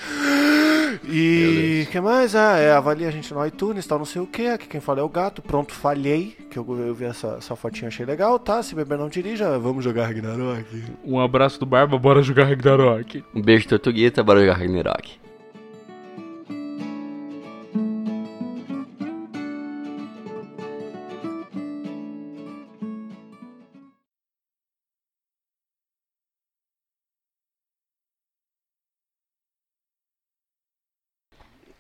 [1.07, 2.35] E o que mais?
[2.35, 4.47] Ah, é, avalia a gente no iTunes, tal, não sei o que.
[4.47, 5.41] Aqui quem fala é o gato.
[5.41, 6.35] Pronto, falhei.
[6.49, 8.61] Que eu, eu vi essa, essa fotinha, achei legal, tá?
[8.63, 10.83] Se beber não dirija, vamos jogar Ragnarok.
[11.03, 13.23] Um abraço do Barba, bora jogar Ragnarok.
[13.33, 15.19] Um beijo, Tortuguita, bora jogar Ragnarok.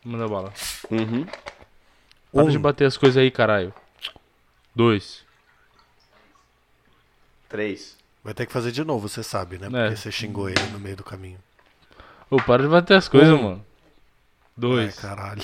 [0.03, 0.53] Manda bala.
[0.89, 1.25] Uhum.
[2.31, 2.49] Para Um.
[2.49, 3.73] de bater as coisas aí, caralho.
[4.75, 5.23] Dois.
[7.47, 7.97] Três.
[8.23, 9.67] Vai ter que fazer de novo, você sabe, né?
[9.67, 9.69] É.
[9.87, 11.39] Porque você xingou ele no meio do caminho.
[12.29, 13.41] Ô, para de bater as coisas, Um.
[13.43, 13.65] mano.
[14.55, 14.95] Dois.
[14.97, 15.43] Ai, caralho.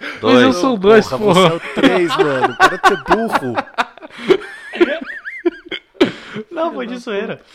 [0.00, 0.56] Mas eu Dois.
[0.56, 1.48] sou dois, Porra, porra.
[1.50, 2.56] você é o 3, mano.
[2.56, 3.54] Para de ser burro.
[6.50, 7.40] Não, foi de zoeira.